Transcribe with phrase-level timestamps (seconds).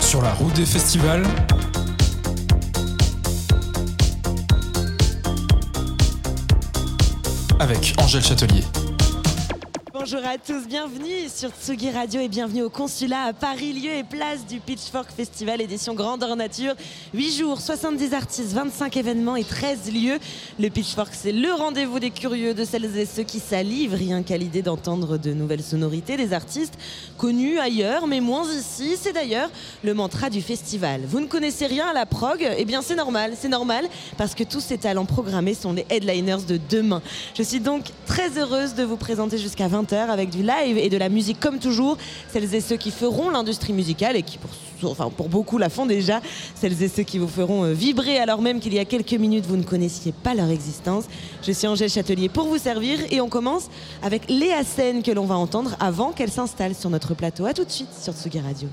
[0.00, 1.24] Sur la route des festivals.
[7.58, 8.64] Avec Angèle Châtelier.
[10.04, 14.02] Bonjour à tous, bienvenue sur Tsugi Radio et bienvenue au consulat à Paris, lieu et
[14.02, 16.74] place du Pitchfork Festival édition Grandeur Nature.
[17.14, 20.18] 8 jours, 70 artistes, 25 événements et 13 lieux.
[20.58, 24.36] Le Pitchfork, c'est le rendez-vous des curieux, de celles et ceux qui salivent rien qu'à
[24.36, 26.74] l'idée d'entendre de nouvelles sonorités des artistes
[27.16, 28.96] connus ailleurs, mais moins ici.
[29.00, 29.50] C'est d'ailleurs
[29.84, 31.02] le mantra du festival.
[31.06, 32.44] Vous ne connaissez rien à la prog?
[32.58, 33.86] Eh bien, c'est normal, c'est normal,
[34.18, 37.02] parce que tous ces talents programmés sont les headliners de demain.
[37.36, 40.96] Je suis donc très heureuse de vous présenter jusqu'à 20h avec du live et de
[40.96, 41.96] la musique comme toujours.
[42.32, 45.86] Celles et ceux qui feront l'industrie musicale et qui pour, enfin, pour beaucoup la font
[45.86, 46.20] déjà.
[46.54, 49.46] Celles et ceux qui vous feront euh, vibrer alors même qu'il y a quelques minutes
[49.46, 51.04] vous ne connaissiez pas leur existence.
[51.42, 53.68] Je suis Angèle Châtelier pour vous servir et on commence
[54.02, 57.46] avec Léa Sen que l'on va entendre avant qu'elle s'installe sur notre plateau.
[57.46, 58.68] A tout de suite sur Tsugi Radio.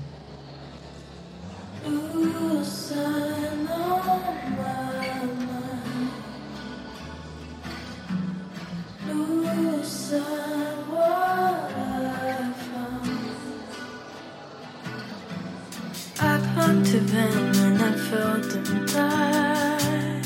[16.84, 20.22] To them and I felt them die.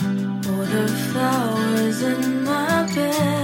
[0.49, 3.44] All the flowers in my bedroom,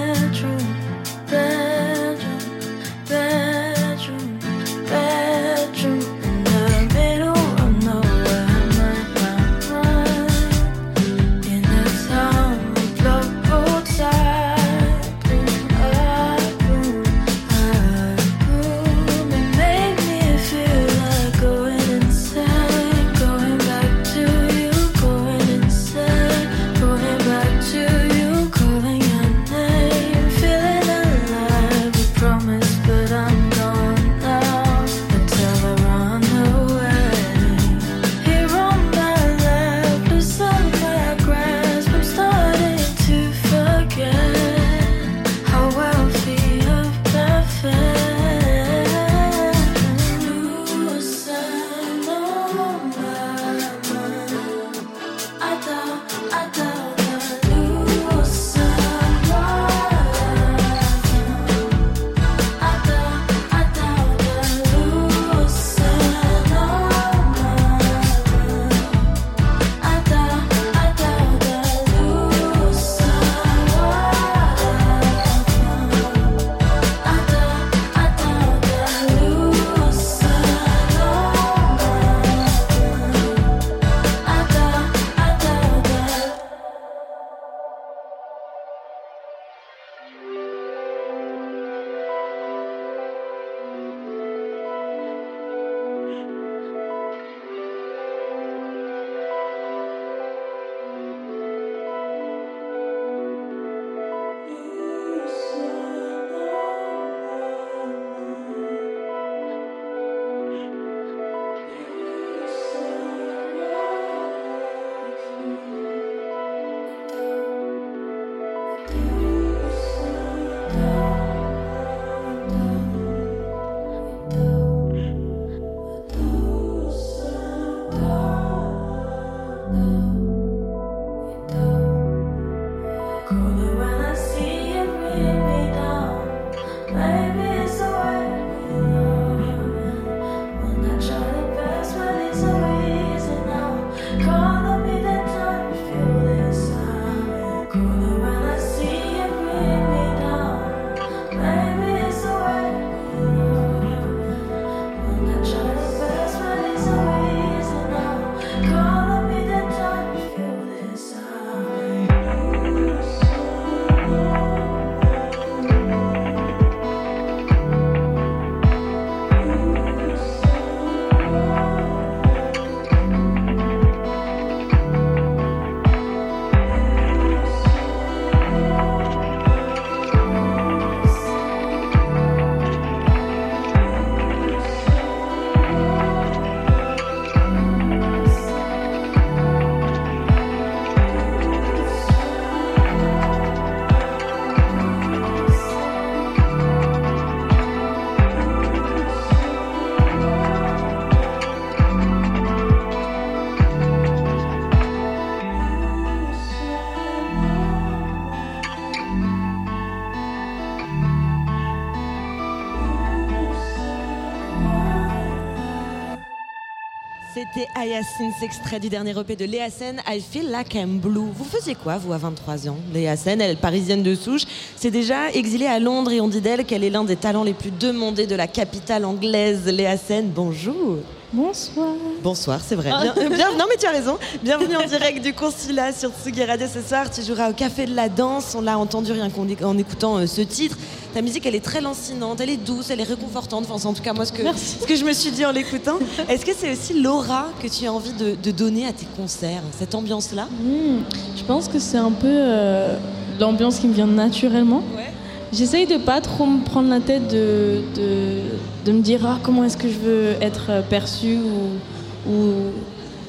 [217.52, 221.30] C'était Hyacinth, extrait du dernier EP de Léa Sen, I Feel Like I'm Blue.
[221.34, 222.76] Vous faisiez quoi, vous, à 23 ans?
[222.92, 224.42] Léa Sen, elle est parisienne de souche,
[224.76, 227.54] c'est déjà exilée à Londres et on dit d'elle qu'elle est l'un des talents les
[227.54, 229.64] plus demandés de la capitale anglaise.
[229.66, 230.98] Léa Sen, bonjour.
[231.32, 231.94] Bonsoir.
[232.24, 232.90] Bonsoir, c'est vrai.
[232.90, 234.18] Bien, bien- non, mais tu as raison.
[234.42, 237.08] Bienvenue en direct du consulat sur Tsugi Radio ce soir.
[237.08, 238.54] Tu joueras au Café de la Danse.
[238.56, 240.76] On l'a entendu rien qu'en en écoutant euh, ce titre.
[241.14, 243.64] Ta musique, elle est très lancinante, elle est douce, elle est réconfortante.
[243.68, 244.76] Enfin, c'est en tout cas, moi, ce que, Merci.
[244.80, 245.98] ce que je me suis dit en l'écoutant.
[246.28, 249.62] Est-ce que c'est aussi l'aura que tu as envie de, de donner à tes concerts
[249.78, 250.44] Cette ambiance-là?
[250.44, 251.00] Hmm,
[251.36, 252.96] je pense que c'est un peu euh,
[253.40, 254.82] l'ambiance qui me vient naturellement.
[254.96, 255.10] Ouais.
[255.52, 258.38] J'essaye de pas trop me prendre la tête de, de,
[258.86, 262.52] de me dire ah, comment est-ce que je veux être euh, perçue ou, ou-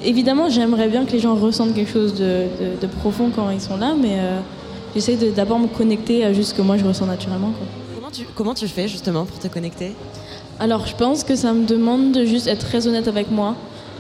[0.04, 3.94] Évidemment, j'aimerais bien que les gens ressentent quelque chose de profond quand ils sont là,
[4.00, 4.40] mais euh,
[4.96, 7.52] j'essaye de d'abord me connecter à juste ce que moi je ressens naturellement.
[7.52, 7.68] Quoi.
[7.96, 9.96] Comment tu, comment tu fais justement pour te connecter?
[10.60, 13.56] Alors, je pense que ça me demande de juste être très honnête avec moi,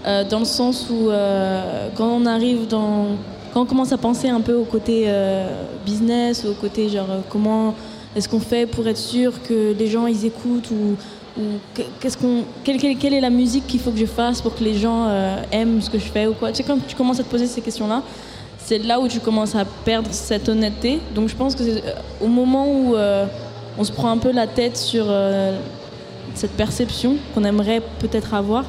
[0.05, 3.07] euh, dans le sens où euh, quand on arrive dans,
[3.53, 5.47] quand on commence à penser un peu au côté euh,
[5.85, 7.73] business, au côté genre comment
[8.15, 10.95] est-ce qu'on fait pour être sûr que les gens ils écoutent ou,
[11.39, 14.41] ou que- qu'est-ce qu'on, quelle, quelle- quelle est la musique qu'il faut que je fasse
[14.41, 16.51] pour que les gens euh, aiment ce que je fais ou quoi?
[16.51, 18.03] Tu sais quand tu commences à te poser ces questions-là,
[18.65, 20.99] c'est là où tu commences à perdre cette honnêteté.
[21.13, 23.25] Donc je pense que c'est euh, au moment où euh,
[23.77, 25.57] on se prend un peu la tête sur euh,
[26.35, 28.65] cette perception qu'on aimerait peut-être avoir,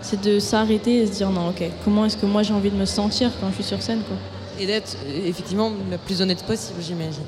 [0.00, 2.76] c'est de s'arrêter et se dire non, ok, comment est-ce que moi j'ai envie de
[2.76, 4.16] me sentir quand je suis sur scène quoi?
[4.60, 4.96] Et d'être
[5.26, 7.24] effectivement le plus honnête possible, j'imagine.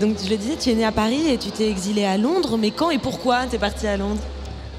[0.00, 2.56] Donc, je le disais, tu es né à Paris et tu t'es exilé à Londres.
[2.56, 4.22] Mais quand et pourquoi t'es parti à Londres?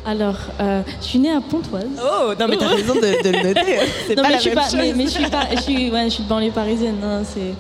[0.06, 1.86] Alors, euh, je suis née à Pontoise.
[1.98, 3.78] Oh, non, mais t'as raison de, de le noter.
[4.08, 4.76] C'est Non, pas mais la je suis même pas, chose.
[4.80, 6.96] mais, mais je suis pas, je suis, ouais, je suis de banlieue parisienne.
[7.02, 7.54] non, c'est,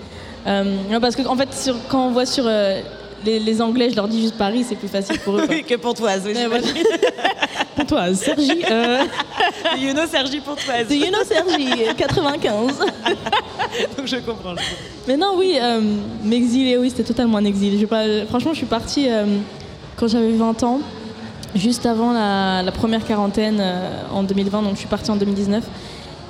[0.47, 2.81] euh, non, parce que en fait, sur, quand on voit sur euh,
[3.25, 5.47] les, les Anglais, je leur dis juste Paris, c'est plus facile pour eux.
[5.47, 5.55] quoi.
[5.55, 6.21] Oui, que Pontoise.
[6.25, 6.61] Oui, Ouais.
[7.75, 8.99] Pontoise, Sergi, euh,
[9.77, 10.87] you know Sergi Pontoise?
[10.87, 12.79] do you know Sergi, 95.
[13.97, 14.55] Donc je comprends.
[14.55, 14.61] je.
[15.07, 15.57] Mais non, oui,
[16.23, 17.77] m'exiler, oui, c'était totalement un exil.
[17.79, 19.07] Je pas- franchement, je suis partie
[19.97, 20.79] quand j'avais 20 ans,
[21.55, 25.63] juste avant la, la première quarantaine euh, en 2020, donc je suis partie en 2019.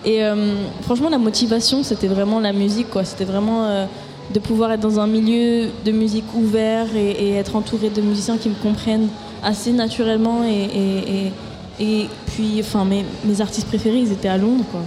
[0.06, 3.04] Et euh, franchement, la motivation, c'était vraiment la musique, quoi.
[3.04, 3.86] C'était vraiment euh,
[4.34, 8.38] de pouvoir être dans un milieu de musique ouvert et, et être entouré de musiciens
[8.38, 9.08] qui me comprennent
[9.44, 10.44] assez naturellement.
[10.44, 11.32] Et, et- et-
[11.78, 14.80] et puis, enfin, mes, mes artistes préférés, ils étaient à Londres, quoi.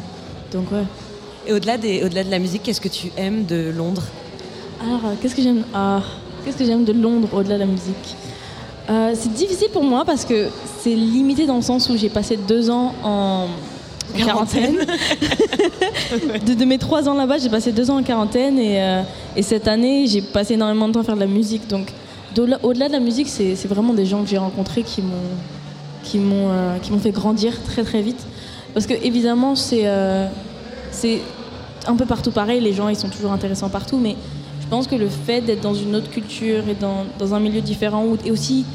[0.52, 0.84] Donc, ouais.
[1.46, 4.04] Et au-delà, des, au-delà de la musique, qu'est-ce que tu aimes de Londres?
[4.82, 5.64] Alors, euh, qu'est-ce que j'aime?
[5.74, 6.00] Ah,
[6.44, 8.14] Qu'est-ce que j'aime de Londres au-delà de la musique?
[8.90, 10.48] Euh, C'est difficile pour moi parce que
[10.80, 13.46] c'est limité dans le sens où j'ai passé deux ans en
[14.16, 14.76] quarantaine.
[16.46, 19.02] de, de mes trois ans là-bas, j'ai passé deux ans en quarantaine et, euh,
[19.36, 21.68] et cette année, j'ai passé énormément de temps à faire de la musique.
[21.68, 21.92] Donc,
[22.62, 25.28] au-delà de la musique, c'est c'est vraiment des gens que j'ai rencontrés qui m'ont
[26.04, 28.20] qui m'ont euh, qui m'ont fait grandir très très vite.
[28.74, 30.26] Parce que évidemment, c'est euh,
[30.90, 31.20] c'est
[31.86, 32.60] un peu partout pareil.
[32.60, 34.16] Les gens, ils sont toujours intéressants partout, mais
[34.68, 37.62] je pense que le fait d'être dans une autre culture et dans, dans un milieu
[37.62, 38.66] différent, et aussi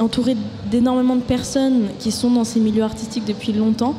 [0.00, 0.36] entouré
[0.68, 3.94] d'énormément de personnes qui sont dans ces milieux artistiques depuis longtemps,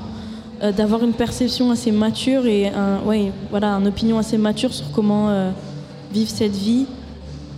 [0.62, 4.92] euh, d'avoir une perception assez mature et un, ouais, voilà, une opinion assez mature sur
[4.92, 5.52] comment euh,
[6.14, 6.86] vivre cette vie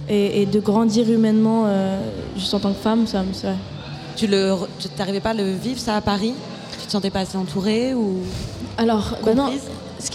[0.08, 2.00] et, et de grandir humainement euh,
[2.38, 3.56] juste en tant que femme, ça, me- vrai.
[4.16, 6.34] Tu t'arrivais pas à le vivre ça à Paris?
[6.80, 8.18] Tu te sentais pas assez entourée ou
[8.78, 9.50] Alors, bah non,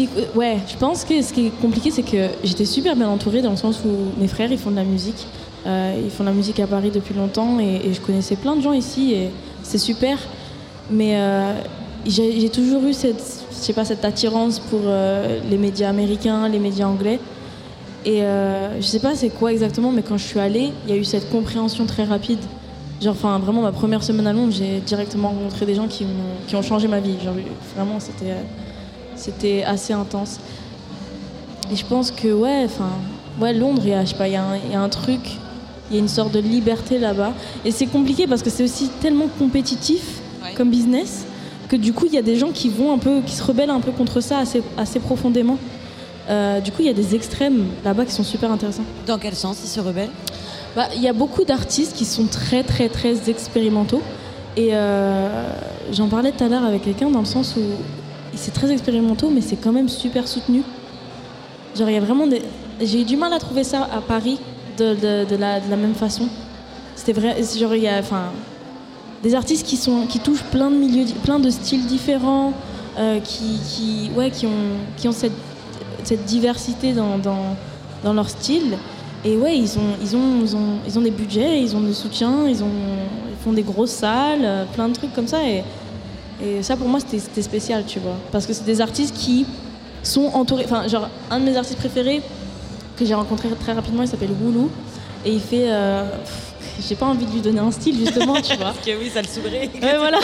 [0.04, 3.42] est- ouais, je pense que ce qui est compliqué, c'est que j'étais super bien entourée
[3.42, 5.26] dans le sens où mes frères, ils font de la musique.
[5.66, 8.60] Euh, ils font de la musique à Paris depuis longtemps et, je connaissais plein de
[8.62, 9.30] gens ici et
[9.62, 10.18] c'est super.
[10.90, 11.52] Mais euh,
[12.06, 16.58] j'ai toujours eu cette, je sais pas, cette attirance pour euh, les médias américains, les
[16.58, 17.18] médias anglais.
[18.06, 20.96] Et euh, je sais pas c'est quoi exactement, mais quand je suis allée, il y
[20.96, 22.38] a eu cette compréhension très rapide.
[23.02, 26.38] Genre, enfin, vraiment, ma première semaine à Londres, j'ai directement rencontré des gens qui, m'ont-
[26.46, 27.14] qui ont changé ma vie.
[27.22, 27.34] Genre,
[27.76, 28.34] vraiment, c'était.
[29.18, 30.38] C'était assez intense.
[31.72, 32.90] Et je pense que, ouais, enfin,
[33.40, 34.80] ouais, Londres, il y a, je sais pas, il y, a un- il y a
[34.80, 35.20] un truc,
[35.90, 37.32] il y a une sorte de liberté là-bas.
[37.64, 40.54] Et c'est compliqué parce que c'est aussi tellement compétitif Ouais.
[40.54, 41.24] comme business
[41.68, 43.68] que du coup, il y a des gens qui vont un peu, qui se rebellent
[43.70, 45.58] un peu contre ça assez, assez profondément.
[46.30, 48.84] Euh, du coup, il y a des extrêmes là-bas qui sont super intéressants.
[49.06, 50.10] Dans quel sens ils se rebellent?
[50.76, 54.00] Bah, Il y a beaucoup d'artistes qui sont très très très expérimentaux.
[54.56, 55.50] Et euh,
[55.92, 57.60] j'en parlais tout à l'heure avec quelqu'un dans le sens où
[58.38, 60.62] c'est très expérimentaux, mais c'est quand même super soutenu.
[61.76, 62.24] Genre, il y a vraiment.
[62.80, 64.38] J'ai eu du mal à trouver ça à Paris
[64.78, 66.28] de, la, même façon.
[66.94, 68.30] C'était vrai, genre, il y a enfin,
[69.22, 72.52] des artistes qui, touchent plein de milieux, plein de styles différents,
[72.98, 78.78] euh, qui, ouais, qui ont, cette, diversité dans, leur style.
[79.24, 82.70] Et ouais, ils ont, des budgets, ils ont des soutiens, ils, ont,
[83.28, 85.38] ils font des grosses salles, euh, plein de trucs comme ça.
[86.42, 88.16] Et ça, pour moi, c'était spécial, tu vois.
[88.30, 89.46] Parce que c'est des artistes qui
[90.02, 90.64] sont entourés.
[90.64, 92.22] Enfin, genre, un de mes artistes préférés
[92.96, 94.70] que j'ai rencontré très rapidement, il s'appelle Woulou.
[95.24, 95.66] Et il fait.
[95.68, 96.04] euh,
[96.86, 98.66] j'ai pas envie de lui donner un style, justement, tu vois.
[98.72, 99.70] Parce que oui, ça le saoulerait.
[99.82, 100.18] Ouais, voilà.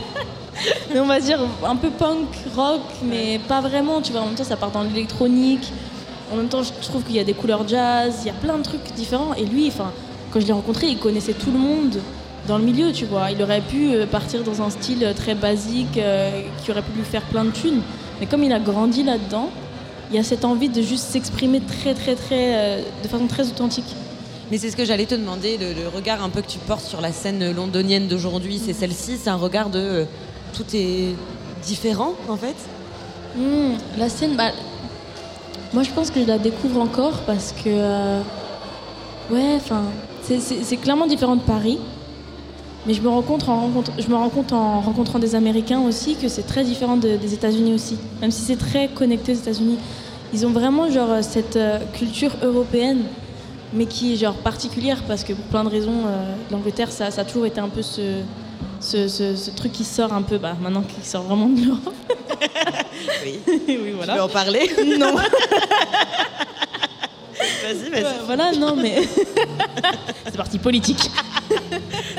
[0.92, 4.22] mais on va dire un peu punk, rock, mais pas vraiment, tu vois.
[4.22, 5.72] En même temps, ça part dans l'électronique.
[6.32, 8.58] En même temps, je trouve qu'il y a des couleurs jazz, il y a plein
[8.58, 9.32] de trucs différents.
[9.34, 9.92] Et lui, enfin,
[10.30, 12.00] quand je l'ai rencontré, il connaissait tout le monde
[12.46, 13.30] dans le milieu, tu vois.
[13.30, 16.92] Il aurait pu euh, partir dans un style euh, très basique, euh, qui aurait pu
[16.96, 17.82] lui faire plein de thunes.
[18.20, 19.50] Mais comme il a grandi là-dedans,
[20.10, 23.46] il y a cette envie de juste s'exprimer très, très, très, euh, de façon très
[23.48, 23.94] authentique.
[24.50, 26.86] Mais c'est ce que j'allais te demander, le, le regard un peu que tu portes
[26.86, 30.04] sur la scène londonienne d'aujourd'hui, c'est celle-ci, c'est un regard de euh,
[30.54, 31.14] tout est
[31.64, 32.54] différent en fait?
[33.36, 34.52] Hmm, la scène, bah,
[35.74, 38.20] moi je pense que je la découvre encore parce que,
[39.30, 39.82] ouais, enfin,
[40.22, 41.78] c'est clairement différent de Paris.
[42.86, 45.80] Mais je me rends compte en, rencontre- je me rends compte en rencontrant des Américains
[45.80, 47.98] aussi que c'est très différent de- des États-Unis aussi.
[48.20, 49.78] Même si c'est très connecté aux États-Unis,
[50.32, 53.02] ils ont vraiment genre euh, cette euh, culture européenne,
[53.74, 57.22] mais qui est genre particulière parce que pour plein de raisons, euh, l'Angleterre ça, ça
[57.22, 58.20] a toujours été un peu ce,
[58.80, 61.94] ce, ce- ce truc qui sort un peu, bah, maintenant qui sort vraiment de l'Europe.
[63.24, 63.38] Oui.
[63.46, 64.70] oui, Tu veux en parler?
[64.98, 65.14] Non.
[67.62, 68.14] Vas-y, vas-y.
[68.24, 69.02] Voilà, non, mais.
[70.24, 71.10] c'est parti politique.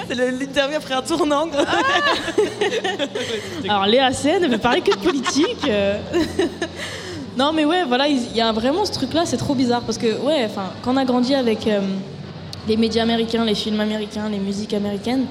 [0.08, 1.48] C'est l'interview après un tournant.
[3.67, 5.65] Alors, Léa Sen, elle veut parler que de politique.
[5.67, 5.98] euh.
[7.38, 9.82] non, mais ouais, voilà, il y a vraiment ce truc-là, c'est trop bizarre.
[9.82, 11.82] Parce que, ouais, enfin, quand on a grandi avec euh,
[12.67, 15.25] les médias américains, les films américains, les musiques américaines,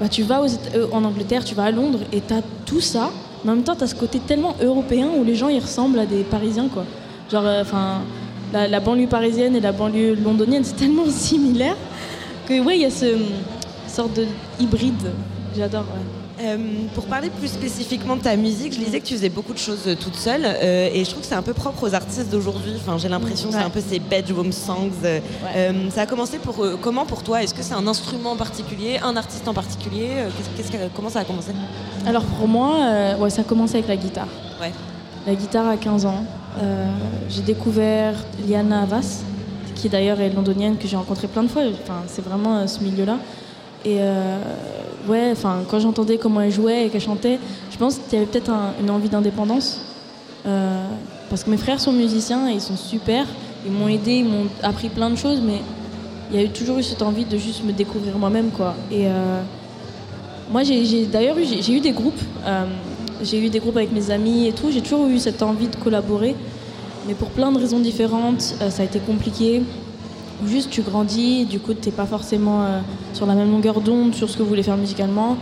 [0.00, 3.10] bah, tu vas euh, en Angleterre, tu vas à Londres et t'as tout ça.
[3.44, 6.06] Mais en même temps, t'as ce côté tellement européen où les gens ils ressemblent à
[6.06, 6.84] des Parisiens, quoi.
[7.30, 8.02] Genre, enfin,
[8.52, 11.76] la, la banlieue parisienne et la banlieue londonienne, c'est tellement similaire
[12.46, 13.06] que, ouais, il y a ce
[13.96, 14.26] sorte de
[14.60, 15.10] hybride.
[15.56, 16.44] J'adore, ouais.
[16.44, 16.58] Euh,
[16.94, 19.84] pour parler plus spécifiquement de ta musique, je disais que tu faisais beaucoup de choses
[19.86, 22.72] euh, toute seule euh, et je trouve que c'est un peu propre aux artistes d'aujourd'hui.
[22.76, 24.90] Enfin, j'ai l'impression que c'est un peu ces bedroom songs.
[25.02, 27.42] euh, ça a commencé pour comment pour toi?
[27.42, 30.08] Est-ce que c'est un instrument en particulier, un artiste en particulier?
[30.94, 31.52] Comment ça a commencé?
[32.06, 32.76] Alors pour moi,
[33.18, 34.28] ouais, ça a commencé avec la guitare.
[35.26, 36.22] La guitare à 15 ans.
[37.30, 38.14] J'ai découvert
[38.46, 39.22] Liana Havas,
[39.74, 41.62] qui d'ailleurs est londonienne, que j'ai rencontrée plein de fois.
[41.82, 43.16] Enfin, c'est vraiment ce milieu-là.
[43.84, 44.38] Et euh,
[45.08, 47.38] ouais, enfin, quand j'entendais comment elle jouait et qu'elle chantait,
[47.70, 49.80] je pense qu'il y avait peut-être un- une envie d'indépendance.
[50.46, 50.84] Euh,
[51.28, 53.26] parce que mes frères sont musiciens et ils sont super.
[53.64, 55.60] Ils m'ont aidé, ils m'ont appris plein de choses, mais
[56.30, 58.74] il y a eu toujours eu cette envie de juste me découvrir moi-même, quoi.
[58.90, 59.40] Et euh,
[60.50, 62.20] moi, j'ai d'ailleurs eu, j'ai eu des groupes.
[63.22, 64.70] j'ai eu des groupes avec mes amis et tout.
[64.70, 66.34] J'ai toujours eu cette envie de collaborer.
[67.08, 69.62] Mais pour plein de raisons différentes, ça a été compliqué.
[70.42, 72.80] Ou Juste, tu grandis, du coup, tu n'es pas forcément euh,
[73.14, 75.36] sur la même longueur d'onde sur ce que vous voulez faire musicalement.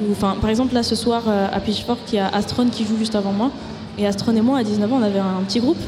[0.00, 2.84] Ou, enfin, par exemple, là, ce soir, euh, à Pitchfork, il y a Astron qui
[2.84, 3.50] joue juste avant moi.
[3.96, 5.78] Et Astron et moi, à 19 ans, on avait un petit groupe.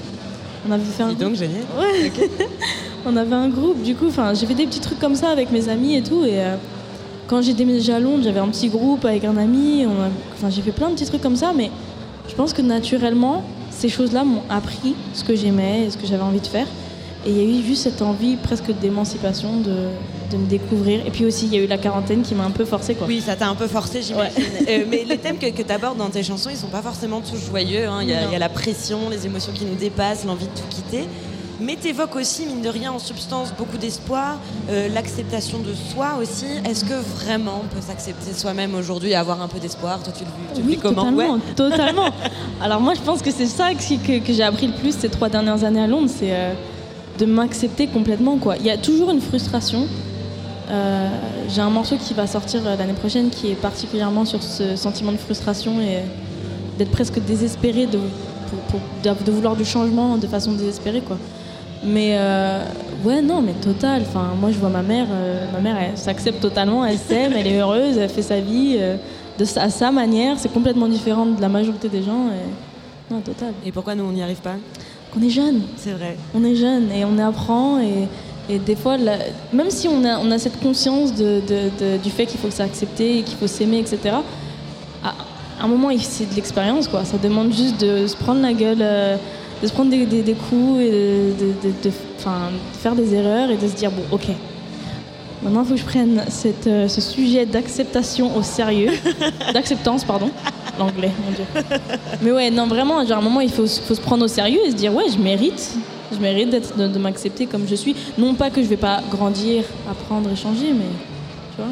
[0.68, 1.62] On avait fait un Dis donc, génial.
[1.78, 2.12] Ouais.
[3.06, 5.50] on avait un groupe, du coup, enfin, j'ai fait des petits trucs comme ça avec
[5.50, 6.24] mes amis et tout.
[6.24, 6.56] Et euh,
[7.26, 9.84] quand j'ai déménagé à Londres, j'avais un petit groupe avec un ami.
[10.34, 11.70] Enfin, j'ai fait plein de petits trucs comme ça, mais
[12.28, 16.22] je pense que naturellement, ces choses-là m'ont appris ce que j'aimais et ce que j'avais
[16.22, 16.66] envie de faire.
[17.26, 19.88] Et il y a eu juste cette envie presque d'émancipation, de,
[20.30, 21.04] de me découvrir.
[21.06, 23.06] Et puis aussi, il y a eu la quarantaine qui m'a un peu forcée, quoi.
[23.08, 24.42] Oui, ça t'a un peu forcé, j'imagine.
[24.68, 27.44] Euh, mais les thèmes que, tu abordes dans tes chansons, ils sont pas forcément tous
[27.50, 27.86] joyeux.
[27.88, 27.98] hein.
[28.02, 28.26] Il y, a- Non.
[28.30, 31.04] il y a la pression, les émotions qui nous dépassent, l'envie de tout quitter.
[31.58, 34.38] Mais t'évoques aussi, mine de rien, en substance, beaucoup d'espoir,
[34.70, 36.44] euh, l'acceptation de soi aussi.
[36.68, 40.00] Est-ce que vraiment on peut s'accepter soi-même aujourd'hui et avoir un peu d'espoir?
[40.02, 41.02] Toi, tu le, vis- tu Oui, comment?
[41.10, 41.40] Totalement, Ouais.
[41.56, 42.08] totalement.
[42.62, 45.08] Alors moi, je pense que c'est ça que, que- que j'ai appris le plus ces
[45.08, 46.52] trois dernières années à Londres, c'est euh,
[47.18, 48.36] de m'accepter complètement.
[48.36, 48.56] Quoi.
[48.58, 49.86] Il y a toujours une frustration.
[50.70, 51.08] Euh,
[51.48, 55.12] j'ai un morceau qui va sortir euh, l'année prochaine qui est particulièrement sur ce sentiment
[55.12, 56.00] de frustration et
[56.76, 58.00] d'être presque désespéré de,
[59.04, 61.02] de, vouloir du changement de façon désespérée.
[61.02, 61.18] Quoi.
[61.84, 62.64] Mais euh,
[63.04, 64.02] ouais, non, mais total.
[64.02, 65.06] Enfin, moi, je vois ma mère.
[65.52, 66.84] ma mère, elle s'accepte totalement.
[66.84, 68.78] Elle s'aime, elle est heureuse, elle fait sa vie
[69.38, 70.38] de sa, à sa manière.
[70.38, 72.30] C'est complètement différent de la majorité des gens.
[73.08, 73.52] Non, total.
[73.64, 74.56] Et pourquoi nous, on n'y arrive pas?
[75.18, 75.62] On est jeune.
[75.76, 76.16] C'est vrai.
[76.34, 77.80] On est jeune et on apprend.
[77.80, 78.08] Et,
[78.54, 78.96] et des fois,
[79.52, 82.50] même si on a, on a cette conscience de, de- de- du fait qu'il faut
[82.50, 84.16] s'accepter et qu'il faut s'aimer, etc.
[85.04, 85.14] À
[85.58, 87.06] à un moment, c'est de l'expérience, quoi.
[87.06, 89.16] Ça demande juste de se prendre la gueule, euh,
[89.62, 90.90] de se prendre des, des- des coups et
[91.82, 91.90] de,
[92.78, 94.26] faire des erreurs et de se dire bon, ok.
[95.42, 98.90] Maintenant, il faut que je prenne cette, euh, ce sujet d'acceptation au sérieux,
[99.54, 100.28] d'acceptance, pardon,
[100.78, 101.44] l'anglais, mon dieu.
[102.22, 104.60] Mais ouais, non, vraiment, à un moment, il faut, se- faut se prendre au sérieux
[104.66, 105.74] et se dire, ouais, je mérite,
[106.12, 107.94] je mérite d'être, de, de m'accepter comme je suis.
[108.18, 110.84] Non pas que je vais pas grandir, apprendre et changer, mais
[111.54, 111.66] tu vois.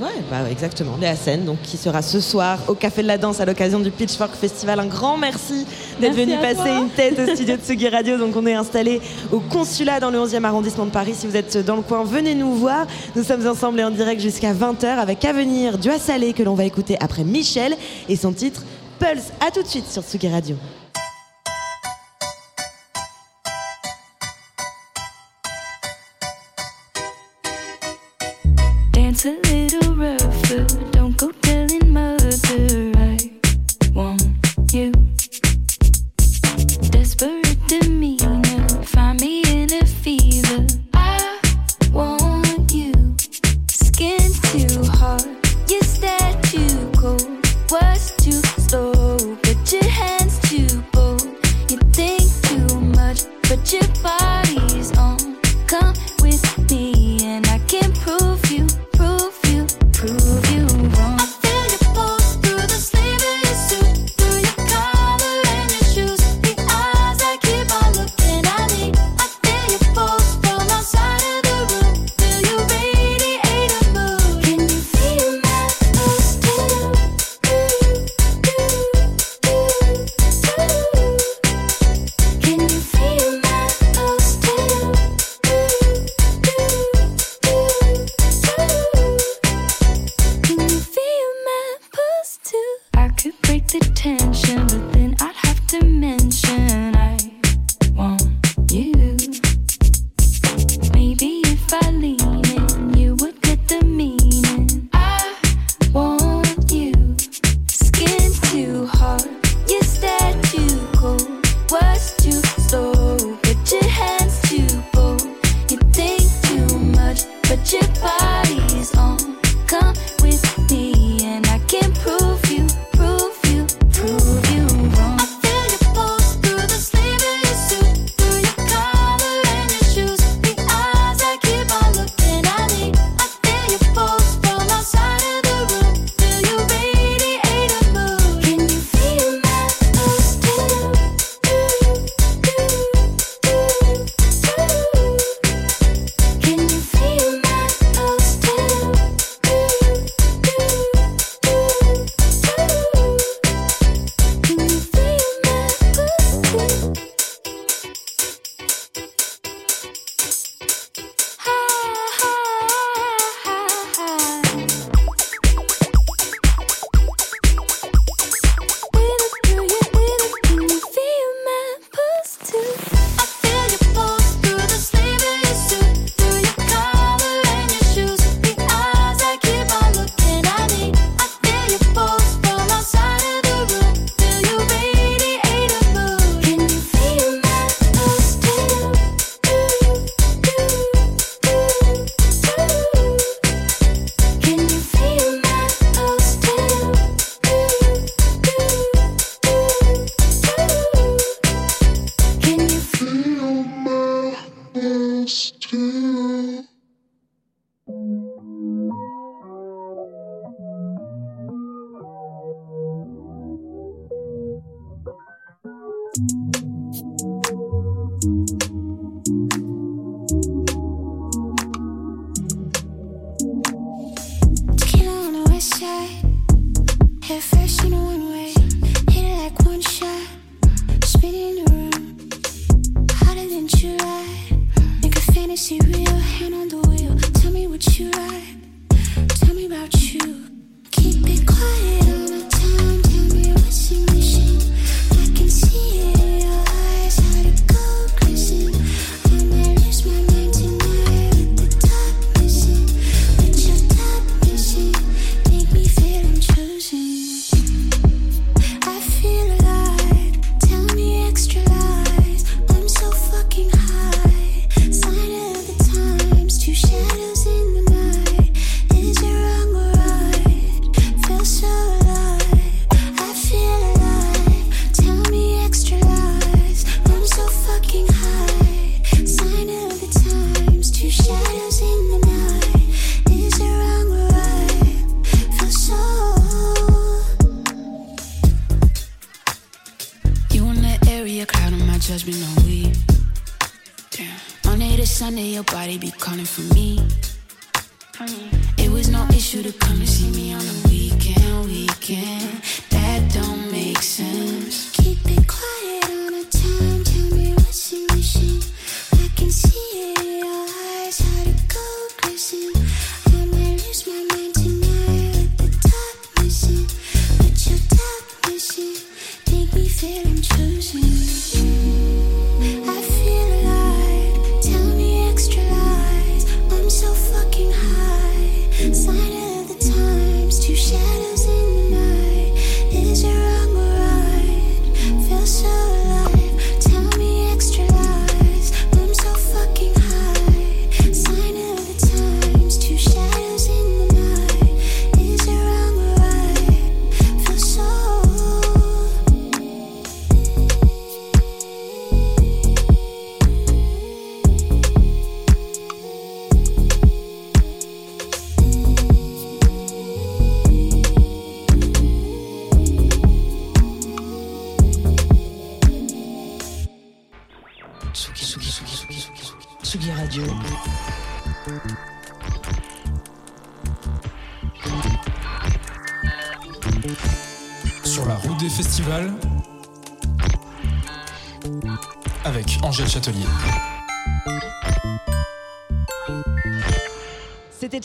[0.00, 0.96] Ouais, bah exactement.
[1.00, 3.90] La scène, donc qui sera ce soir au Café de la Danse à l'occasion du
[3.90, 4.78] Pitchfork Festival.
[4.78, 5.66] Un grand merci
[6.00, 8.16] d'être venu passer une tête au studio de Tsugi Radio.
[8.16, 9.00] Donc on est installé
[9.32, 11.14] au consulat dans le 11e arrondissement de Paris.
[11.14, 12.86] Si vous êtes dans le coin, venez nous voir.
[13.16, 16.64] Nous sommes ensemble et en direct jusqu'à 20h avec Avenir du Salé que l'on va
[16.64, 17.74] écouter après Michel
[18.08, 18.62] et son titre
[19.00, 19.32] Pulse.
[19.44, 20.56] À tout de suite sur Tsugi Radio.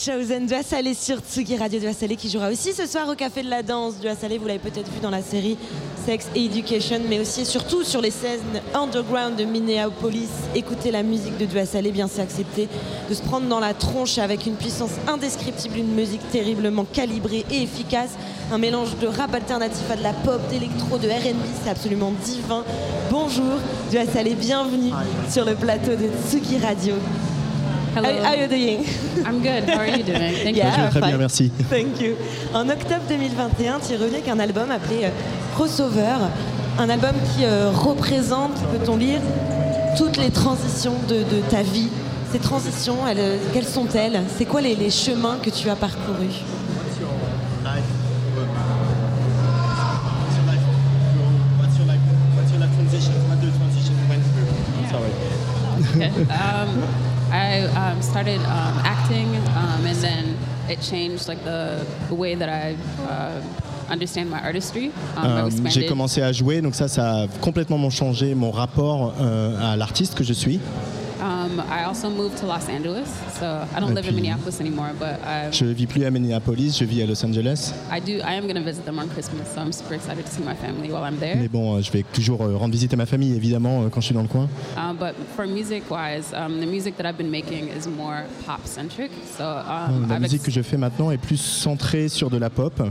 [0.03, 3.43] C'était Chosen Doit Salé sur Tsugi Radio Salé qui jouera aussi ce soir au Café
[3.43, 3.99] de la Danse.
[4.01, 5.57] Doit Salé, vous l'avez peut-être vu dans la série
[6.05, 8.39] Sex Education, mais aussi et surtout sur les scènes
[8.73, 10.29] underground de Minneapolis.
[10.55, 12.67] Écouter la musique de Doit Salé, bien c'est accepter
[13.09, 17.63] de se prendre dans la tronche avec une puissance indescriptible, une musique terriblement calibrée et
[17.63, 18.11] efficace.
[18.51, 22.63] Un mélange de rap alternatif à de la pop, d'électro, de RB, c'est absolument divin.
[23.09, 23.59] Bonjour,
[23.91, 24.91] Doit Salé, bienvenue
[25.29, 26.95] sur le plateau de Tsugi Radio.
[27.95, 28.09] Hello.
[28.09, 28.85] How, how you doing?
[29.25, 29.63] I'm good.
[29.69, 30.33] How are you doing?
[30.43, 30.67] Thank Yeah.
[30.69, 30.75] you.
[30.77, 31.09] Je vais très fine.
[31.09, 31.51] bien, merci.
[31.69, 32.15] Thank you.
[32.53, 35.09] En octobre 2021, tu es revenu avec un album appelé euh,
[35.55, 36.15] Crossover,
[36.79, 39.21] un album qui euh, représente, peut-on lire,
[39.97, 41.89] toutes les transitions de, de ta vie.
[42.31, 44.21] Ces transitions, elles, euh, quelles sont-elles?
[44.37, 46.41] C'est quoi les, les chemins que tu as parcourus?
[55.93, 56.83] Um,
[57.53, 60.35] I um, started um, acting, um, and then
[60.69, 62.75] it changed like the, the way that I
[63.07, 63.41] uh,
[63.91, 64.91] understand my artistry.
[65.17, 69.73] Um, Euh, J'ai commencé à jouer, donc ça, ça a complètement changé mon rapport euh,
[69.73, 70.59] à l'artiste que je suis.
[71.53, 75.21] Um, I also moved to Los Angeles, so I don't live in Minneapolis anymore, but
[75.21, 77.73] I, Je vis plus à Minneapolis, je vis à Los Angeles.
[77.91, 78.13] I do.
[78.23, 80.55] I am going to visit them on Christmas, so I'm super excited to see my
[80.55, 81.35] family while I'm there.
[81.35, 84.01] Mais bon, euh, je vais toujours euh, rendre visite à ma famille, évidemment, euh, quand
[84.01, 84.47] je suis dans le coin.
[84.77, 89.11] Um, but for music-wise, um, the music that I've been making is more pop-centric.
[89.37, 92.49] So um, La I've musique que je fais maintenant est plus centrée sur de la
[92.49, 92.81] pop.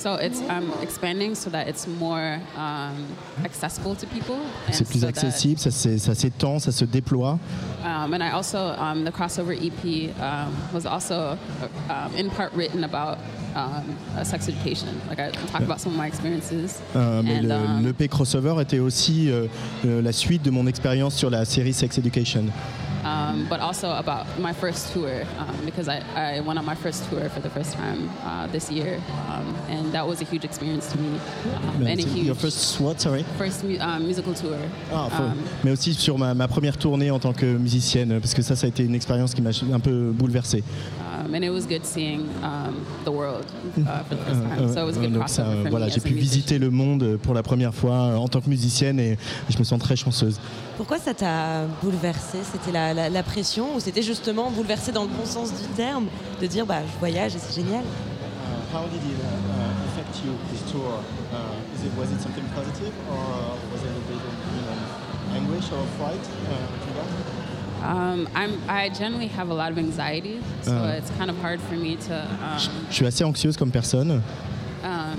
[0.00, 3.06] So it's I'm expanding so that it's more um,
[3.44, 4.36] accessible to people.
[4.66, 7.38] and C'est plus accessible, ça s'é- ça s'étend, ça se déploie.
[7.84, 11.36] um, and I also um, the crossover EP um, was also
[11.90, 13.18] um, in part written about
[13.54, 13.84] um,
[14.16, 14.88] uh, sex education.
[15.06, 16.80] Like I talk about some of my experiences.
[16.96, 19.48] Euh, mais and le, um, l'EP Crossover était aussi euh,
[19.84, 22.44] euh, la suite de mon expérience sur la série Sex Education.
[23.04, 27.08] Um, but also about my first tour um, because I, I went on my first
[27.10, 30.90] tour for the first time uh, this year, um, and that was a huge experience
[30.92, 31.18] to me
[31.56, 33.24] um, and a huge Your first what, sorry?
[33.38, 34.56] first mu- um, musical tour.
[34.92, 35.34] Ah, Um,
[35.64, 38.66] mais aussi sur ma, ma première tournée en tant que musicienne, parce que ça, ça
[38.66, 40.62] a été une expérience qui m'a un peu bouleversée.
[41.30, 43.44] Um, and it was good seeing um, the world
[43.86, 44.68] uh, for the first time.
[44.74, 46.58] So it was a Euh, good donc ça, for voilà, j'ai as a pu visiter
[46.58, 46.58] musician.
[46.58, 49.16] le monde pour la première fois euh, en tant que musicienne et
[49.48, 50.40] je me sens très chanceuse.
[50.76, 52.38] Pourquoi ça t'a bouleversé?
[52.42, 56.06] C'était la, la- la pression ou c'était justement bouleversé dans le bon sens du terme
[56.40, 57.84] de dire bah, je voyage et c'est génial?
[58.72, 59.18] How did it
[59.86, 61.02] affect you, this tour?
[61.98, 66.20] was it something positive or was it a bit of anguish or fright?
[67.82, 70.98] Um, I'm, I generally have a lot of anxiety, so Uh.
[70.98, 72.58] it's kind of hard for me to um,
[72.90, 74.22] Je suis assez anxieuse comme personne.
[74.84, 75.18] um,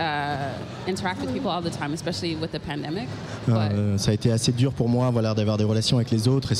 [0.00, 3.08] uh, interact with people all the time, especially with the pandemic.
[3.46, 6.28] But Euh, ça a été assez dur pour moi voilà, d'avoir des relations avec les
[6.28, 6.52] autres,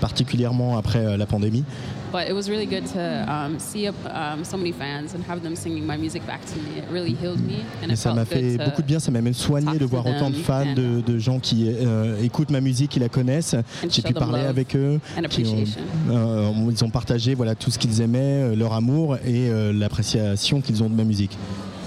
[0.00, 1.64] particulièrement après euh, la pandémie.
[2.12, 5.56] But it was really good to um, see um, so many fans and have them
[5.56, 6.78] singing my music back to me.
[6.78, 9.22] It really healed me, and Et it ça m'a fait beaucoup de bien, ça m'a
[9.22, 12.60] même soigné de voir autant de fans, and, de, de gens qui euh, écoutent ma
[12.60, 13.56] musique, qui la connaissent.
[13.88, 15.00] J'ai pu parler avec eux.
[15.18, 15.64] and qui ont-
[16.10, 20.90] euh, ils ont partagé voilà, tout ce qu'ils aimaient, leur amour et l'appréciation qu'ils ont
[20.90, 21.38] de ma musique.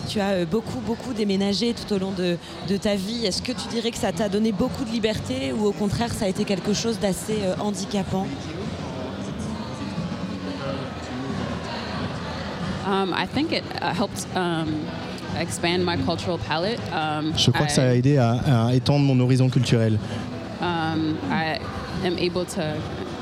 [0.07, 2.37] Tu as euh, beaucoup, beaucoup déménagé tout au long de,
[2.69, 3.25] de ta vie.
[3.25, 6.25] Est-ce que tu dirais que ça t'a donné beaucoup de liberté ou au contraire ça
[6.25, 8.27] a été quelque chose d'assez euh, handicapant?
[12.87, 14.67] Um, I think it uh, helped um,
[15.39, 16.79] expand my cultural palette.
[16.93, 19.97] Um, Je crois que ça a aidé à, à étendre mon horizon culturel.
[20.61, 21.59] um, I
[22.05, 22.61] am able to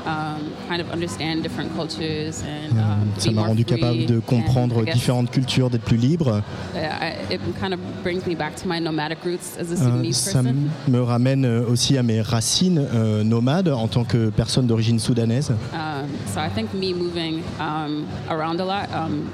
[0.06, 4.82] um, kind of understand different cultures and Euh, um, Ça m'a rendu capable de comprendre
[4.84, 6.42] guess, différentes cultures, d'être plus libre.
[6.74, 10.16] uh, I- it kind of brings me back to my nomadic roots as a Sudanese
[10.16, 10.54] ça person.
[10.88, 15.50] me ramène euh, aussi à mes racines euh, nomades en tant que personne d'origine soudanaise.
[15.72, 19.24] Um, so I think me moving um, around a lot um,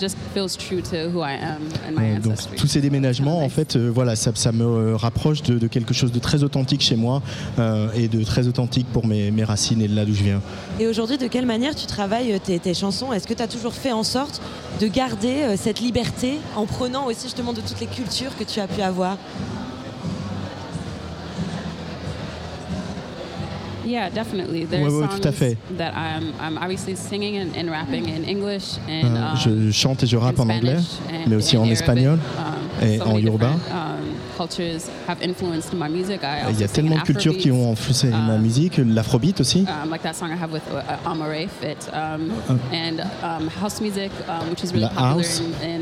[0.00, 2.56] just feels true to who I am and my donc ancestry.
[2.56, 5.92] tous ces déménagements, en fait, euh, voilà, ça, ça me euh, rapproche de, de quelque
[5.94, 7.22] chose de très authentique chez moi
[7.58, 10.40] euh, et de très authentique pour mes, mes racines et de là d'où je viens.
[10.78, 13.12] Et aujourd'hui, de quelle manière tu travailles tes, tes chansons?
[13.12, 14.40] Est-ce que tu as toujours fait en sorte
[14.80, 18.60] de garder euh, cette liberté en prenant aussi justement de toutes les cultures que tu
[18.60, 19.16] as pu avoir?
[23.90, 24.66] Yeah, definitely.
[24.66, 25.56] There's Ouais, ouais, songs tout à fait.
[25.76, 30.02] that I'm, I'm obviously singing and, and rapping in English and Euh, um, je chante
[30.02, 33.04] et je rappe en anglais, Spanish and mais aussi in en espagnol Um, et so
[33.04, 33.48] en yoruba.
[33.48, 36.20] um, cultures have influenced my music.
[36.22, 39.40] I Il y also a tellement de cultures qui ont influencé ma Um, musique, l'afrobeat
[39.40, 39.66] aussi.
[39.66, 42.30] Um, like that song I have with uh, Amare Fit, um,
[42.72, 43.00] and
[43.60, 44.10] house music,
[44.50, 45.40] which is really La popular house.
[45.40, 45.79] in, in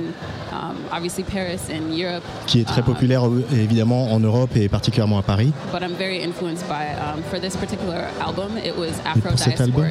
[0.52, 2.22] um, obviously Paris and Europe.
[2.46, 5.52] qui est très Um, populaire euh, évidemment en Europe et particulièrement à Paris.
[5.72, 9.86] But I'm very influenced by, um, for this particular album, it was pour cet album.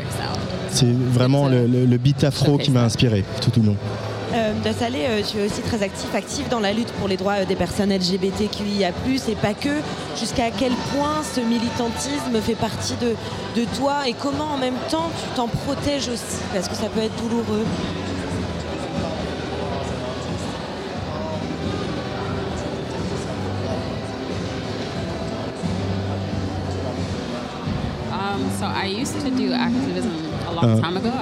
[0.69, 3.75] C'est vraiment le, le- le beat afro qui m'a inspiré tout au long.
[4.33, 7.35] Euh, Dassalé, euh, tu es aussi très actif, actif dans la lutte pour les droits
[7.39, 8.89] euh, des personnes LGBTQIA+,
[9.29, 9.69] et pas que.
[10.19, 13.15] Jusqu'à quel point ce militantisme fait partie de,
[13.59, 16.39] de toi et comment en même temps tu t'en protèges aussi?
[16.53, 17.63] Parce que ça peut être douloureux.
[28.57, 30.26] So I used to do activism
[30.63, 30.77] Euh,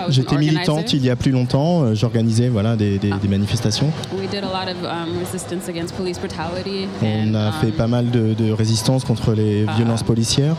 [0.09, 3.91] J'étais militante il y a plus longtemps, euh, j'organisais voilà, des, des- des manifestations.
[4.17, 6.87] We did a lot of um, resistance against police brutality.
[7.01, 10.55] On a fait um, pas mal de, de résistance contre les violences policières.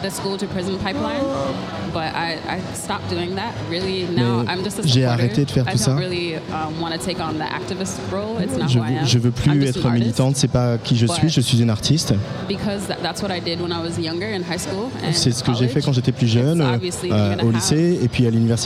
[4.84, 5.94] j'ai arrêté de faire tout ça.
[5.96, 8.42] really um, want to take on the activist role.
[8.42, 11.60] It's not Je, je veux plus être militante, c'est pas qui je suis, je suis
[11.60, 12.14] une artiste.
[12.48, 14.90] Because that, that's what I did when I was younger in high school.
[15.04, 18.26] and C'est ce que j'ai fait quand j'étais plus jeune, euh, au lycée et puis
[18.26, 18.65] à l'université.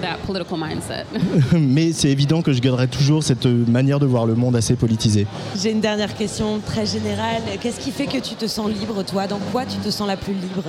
[0.00, 1.04] That political mindset.
[1.52, 5.26] Mais c'est évident que je garderai toujours cette manière de voir le monde assez politisée.
[5.56, 7.42] J'ai une dernière question très générale.
[7.60, 9.26] Qu'est-ce qui fait que tu te sens libre, toi?
[9.26, 10.64] Dans quoi tu te sens la plus libre?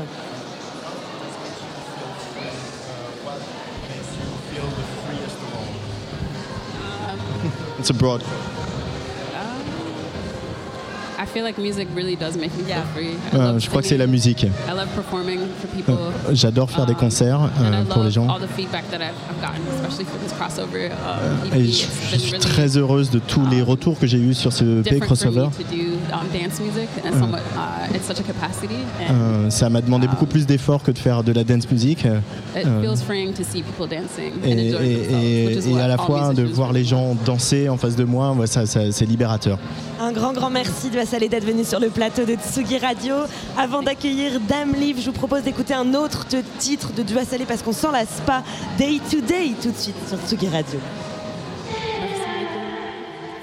[7.80, 8.21] It's abroad.
[11.22, 13.10] I feel like music really does make me feel free.
[13.32, 14.44] I Euh, love je crois que c'est la musique.
[14.44, 15.94] I love performing for people.
[16.28, 18.28] Euh, J'adore faire des Um, concerts euh, I pour les love gens.
[18.30, 20.90] all the feedback that I've, I've gotten, especially for this crossover.
[20.92, 21.60] Um, EP.
[21.60, 21.72] Et je,
[22.18, 25.42] suis really très heureuse de tous les retours que j'ai eus sur ce EP crossover.
[25.42, 25.52] um,
[27.20, 27.92] somewhat, uh,
[29.12, 32.06] Euh, ça m'a demandé beaucoup plus d'efforts que de faire de la dance music.
[32.06, 32.20] euh,
[32.56, 36.44] it euh, feels freeing to see people dancing et, and themselves, à la fois de
[36.44, 39.58] voir les gens danser en face de moi, ça, ça- c'est libérateur.
[40.00, 43.15] Un grand, grand merci de Vassalé d'être venu sur le plateau de Tsugi Radio.
[43.58, 46.26] Avant d'accueillir Dame Liv, je vous propose d'écouter un autre
[46.58, 48.43] titre de Dua Salé parce qu'on s'en lasse pas.
[48.78, 50.80] Day to Day, tout de suite sur Tsugi Radio.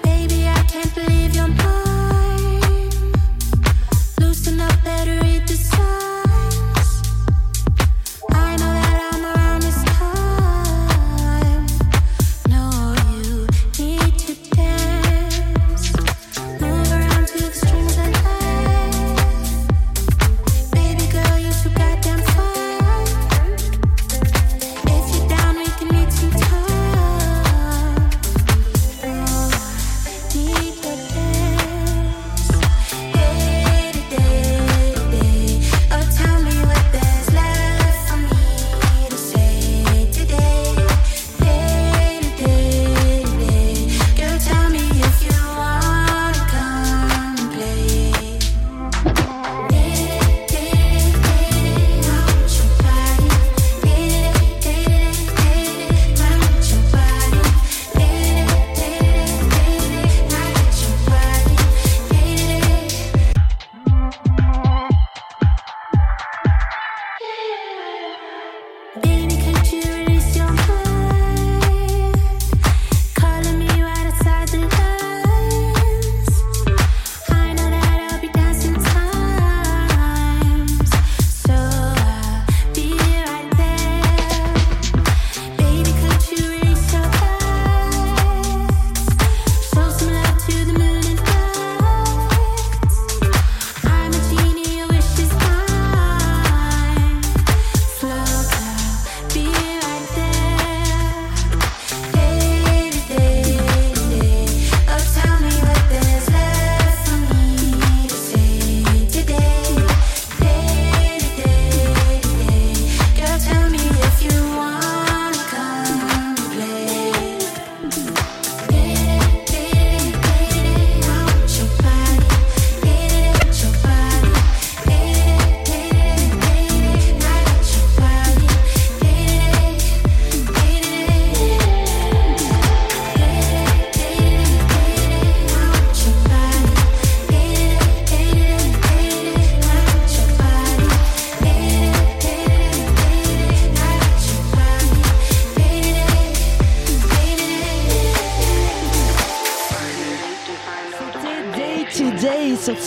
[0.02, 1.78] Baby, I can't believe you're mine.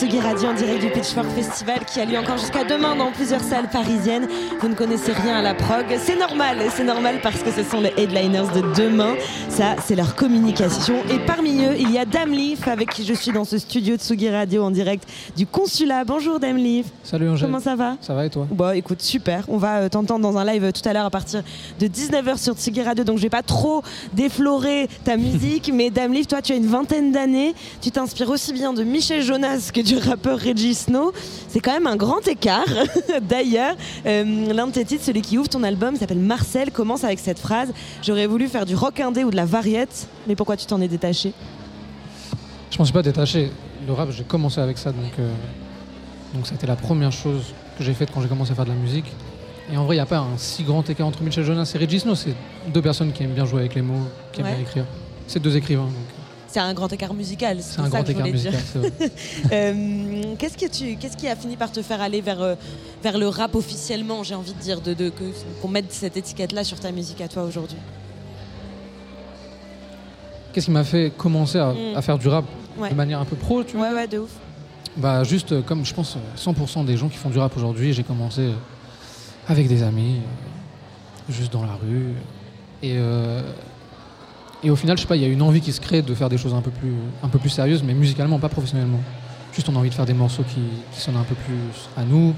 [0.02, 3.40] Tsugi Radio en direct du Pitchfork Festival qui a lieu encore jusqu'à demain dans plusieurs
[3.40, 4.28] salles parisiennes.
[4.60, 7.80] Vous ne connaissez rien à la prog, c'est normal, c'est normal parce que ce sont
[7.80, 9.16] les headliners de demain.
[9.48, 10.94] Ça, c'est leur communication.
[11.10, 13.96] Et parmi eux, il y a Dame Leaf avec qui je suis dans ce studio
[13.96, 15.02] de Tsugi Radio en direct
[15.36, 16.04] du consulat.
[16.04, 16.86] Bonjour Dame Leaf.
[17.02, 17.48] Salut Angèle.
[17.48, 17.96] Comment ça va?
[18.00, 18.46] Ça va et toi?
[18.52, 19.44] Bon, écoute, super.
[19.48, 21.42] On va euh, t'entendre dans un live euh, tout à l'heure à partir
[21.80, 23.02] de 19h sur Tsugi Radio.
[23.02, 25.68] Donc, je vais pas trop déflorer ta musique.
[25.74, 27.56] mais Dame Leaf, toi, tu as une vingtaine d'années.
[27.80, 30.74] Tu t'inspires aussi bien de Michel Jonas que du rappeur Reggie
[31.48, 32.64] C'est quand même un grand écart.
[33.22, 33.74] D'ailleurs,
[34.06, 37.38] euh, l'un de tes titres, celui qui ouvre ton album, s'appelle Marcel, commence avec cette
[37.38, 40.08] phrase J'aurais voulu faire du rock indé ou de la variette.
[40.26, 41.32] Mais pourquoi tu t'en es détaché?
[42.70, 43.50] Je m'en suis pas détaché.
[43.86, 45.30] Le rap, j'ai commencé avec ça, donc, euh,
[46.34, 48.64] donc ça a été la première chose que j'ai faite quand j'ai commencé à faire
[48.64, 49.06] de la musique.
[49.72, 51.78] Et en vrai, il n'y a pas un si grand écart entre Michel Jonas et
[51.78, 52.14] Regis Snow.
[52.14, 52.34] C'est
[52.68, 53.94] deux personnes qui aiment bien jouer avec les mots,
[54.32, 54.52] qui aiment Ouais.
[54.54, 54.84] bien écrire.
[55.26, 55.84] C'est deux écrivains.
[55.84, 55.92] donc
[56.52, 57.58] C'est un grand écart musical.
[57.62, 58.60] C'est un ça grand que écart musical.
[59.52, 62.54] Euh, qu'est-ce, que tu, qu'est-ce qui a fini par te faire aller vers, euh,
[63.02, 65.24] vers le rap officiellement, j'ai envie de dire, de, de- que,
[65.62, 67.78] qu'on mette cette étiquette-là sur ta musique à toi aujourd'hui?
[70.52, 71.96] Qu'est-ce qui m'a fait commencer à, Mm.
[71.96, 72.44] à faire du rap
[72.76, 72.90] Ouais.
[72.90, 73.88] de manière un peu pro tu vois?
[73.88, 74.30] Ouais, ouais, de ouf.
[74.96, 77.94] Bah juste euh, comme je pense euh, 100% des gens qui font du rap aujourd'hui,
[77.94, 78.50] j'ai commencé
[79.48, 80.20] avec des amis,
[81.30, 82.12] juste dans la rue.
[82.82, 83.40] Et, euh,
[84.62, 86.14] et au final, je sais pas, il y a une envie qui se crée de
[86.14, 89.00] faire des choses un peu plus, un peu plus sérieuses, mais musicalement, pas professionnellement.
[89.52, 90.60] Juste on a envie de faire des morceaux qui,
[90.94, 92.34] qui sonnent un peu plus à nous,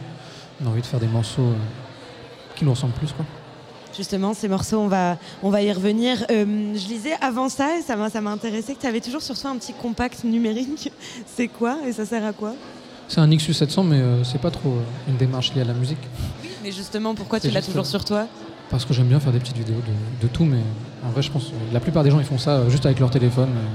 [0.63, 1.55] on a envie de faire des morceaux euh,
[2.57, 3.13] qui nous ressemblent plus.
[3.13, 3.25] Quoi.
[3.97, 6.25] Justement, ces morceaux, on va, on va y revenir.
[6.31, 9.23] Euh, je lisais avant ça, et ça m'a, ça m'a intéressé, que tu avais toujours
[9.23, 10.91] sur toi un petit compact numérique.
[11.27, 12.55] C'est quoi et ça sert à quoi?
[13.07, 15.75] C'est un Nixus 700, mais euh, c'est pas trop euh, une démarche liée à la
[15.75, 15.99] musique.
[16.63, 18.27] Mais justement, pourquoi tu l'as toujours sur toi?
[18.71, 20.63] Parce que j'aime bien faire des petites vidéos de, de tout, mais
[21.07, 22.99] en vrai, je pense que la plupart des gens ils font ça euh, juste avec
[23.01, 23.49] leur téléphone.
[23.51, 23.67] euh,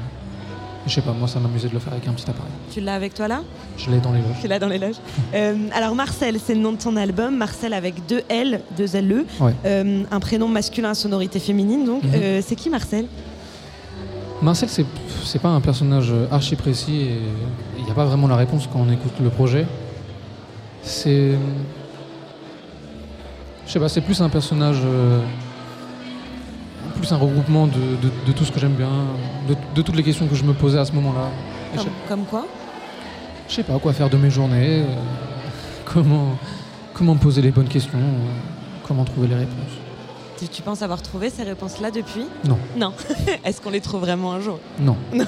[0.87, 2.51] je sais pas, moi ça m'amusait de le faire avec un petit appareil.
[2.71, 3.41] Tu l'as avec toi là?
[3.77, 4.37] Je l'ai dans les loges.
[4.41, 4.95] Tu l'as dans les loges.
[5.35, 7.35] Euh, alors Marcel, c'est le nom de ton album.
[7.37, 9.25] Marcel avec deux L, deux LE.
[9.39, 9.53] Ouais.
[9.65, 11.85] Euh, un prénom masculin à sonorité féminine.
[11.85, 12.11] Donc, Mhm.
[12.15, 13.05] Euh, c'est qui Marcel?
[14.41, 17.19] Marcel, c'est, pas un personnage archi précis et
[17.77, 19.67] il n'y a pas vraiment la réponse quand on écoute le projet.
[20.81, 21.33] C'est.
[23.67, 24.79] Je sais pas, c'est plus un personnage.
[26.89, 28.89] Euh, plus un regroupement de, de- de tout ce que j'aime bien,
[29.47, 31.29] de, de toutes les questions que je me posais à ce moment-là.
[31.75, 32.45] Comme, comme quoi?
[33.47, 34.85] Je sais pas quoi faire de mes journées, euh,
[35.85, 36.35] comment,
[36.93, 38.31] comment me poser les bonnes questions, euh,
[38.87, 39.73] comment trouver les réponses.
[40.39, 42.25] tu, tu penses avoir trouvé ces réponses-là depuis?
[42.47, 42.57] Non.
[42.77, 42.93] Non.
[43.45, 44.59] Est-ce qu'on les trouve vraiment un jour?
[44.79, 44.95] Non.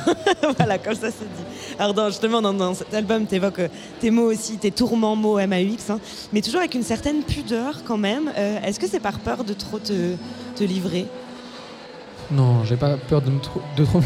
[0.58, 1.76] Voilà, comme ça c'est dit.
[1.80, 3.62] Alors dans- justement, dans, dans cet album, tu évoques
[4.00, 6.00] tes mots aussi, tes tourments mots MAUX, hein,
[6.34, 8.32] mais toujours avec une certaine pudeur quand même.
[8.38, 10.16] Euh, Est-ce que c'est par peur de trop te,
[10.56, 11.06] te livrer?
[12.32, 14.02] Non, j'ai pas peur de, me trop, de trop.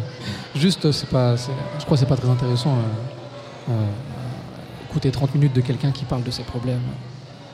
[0.54, 2.70] Juste, c'est pas, je crois que c'est pas très intéressant.
[2.72, 3.86] euh, euh,
[4.90, 6.80] écouter 30 minutes de quelqu'un qui parle de ses problèmes.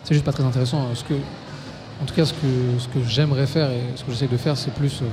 [0.05, 0.79] C'est juste pas très intéressant.
[0.87, 1.14] Euh, Ce que,
[2.03, 4.57] en tout cas, ce que, ce que j'aimerais faire et ce que j'essaie de faire,
[4.57, 5.07] c'est plus euh,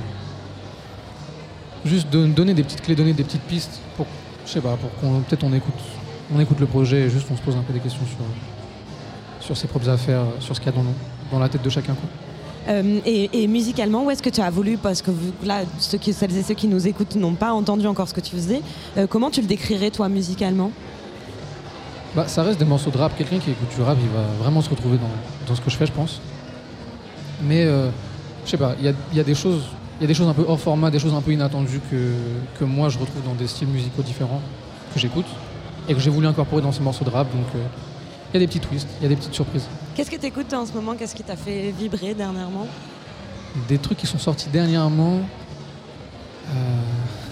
[1.86, 4.06] juste de donner des petites clés, donner des petites pistes pour,
[4.46, 5.74] je sais pas, pour qu'on peut-être on écoute,
[6.34, 9.58] on écoute le projet et juste on se pose un peu des questions sur, sur
[9.58, 10.86] ses propres affaires, sur ce qu'il y a dans,
[11.32, 11.96] dans la tête de chacun.
[12.68, 15.12] Euh, et, musicalement, où est-ce que tu as voulu Parce que
[15.44, 18.22] là, ceux qui, celles et ceux qui nous écoutent n'ont pas entendu encore ce que
[18.22, 18.62] tu faisais.
[18.98, 20.72] Euh, comment tu le décrirais toi musicalement?
[22.16, 23.18] Bah, ça reste des morceaux de rap.
[23.18, 25.76] Quelqu'un qui écoute du rap, il va vraiment se retrouver dans, dans ce que je
[25.76, 26.22] fais, je pense.
[27.44, 27.90] Mais euh,
[28.46, 29.64] je sais pas, il y a, des choses,
[30.00, 32.14] y a des choses un peu hors format, des choses un peu inattendues que,
[32.60, 34.42] que moi je retrouve dans des styles musicaux différents
[34.94, 35.26] que j'écoute
[35.90, 37.28] et que j'ai voulu incorporer dans ces morceaux de rap.
[37.32, 37.64] Donc euh,
[38.32, 39.68] il y a des petits twists, il y a des petites surprises.
[39.96, 40.96] Qu'est-ce que tu écoutes en ce moment?
[40.96, 42.68] Qu'est-ce qui t'a fait vibrer dernièrement?
[43.68, 45.20] Des trucs qui sont sortis dernièrement.
[46.50, 46.80] euh,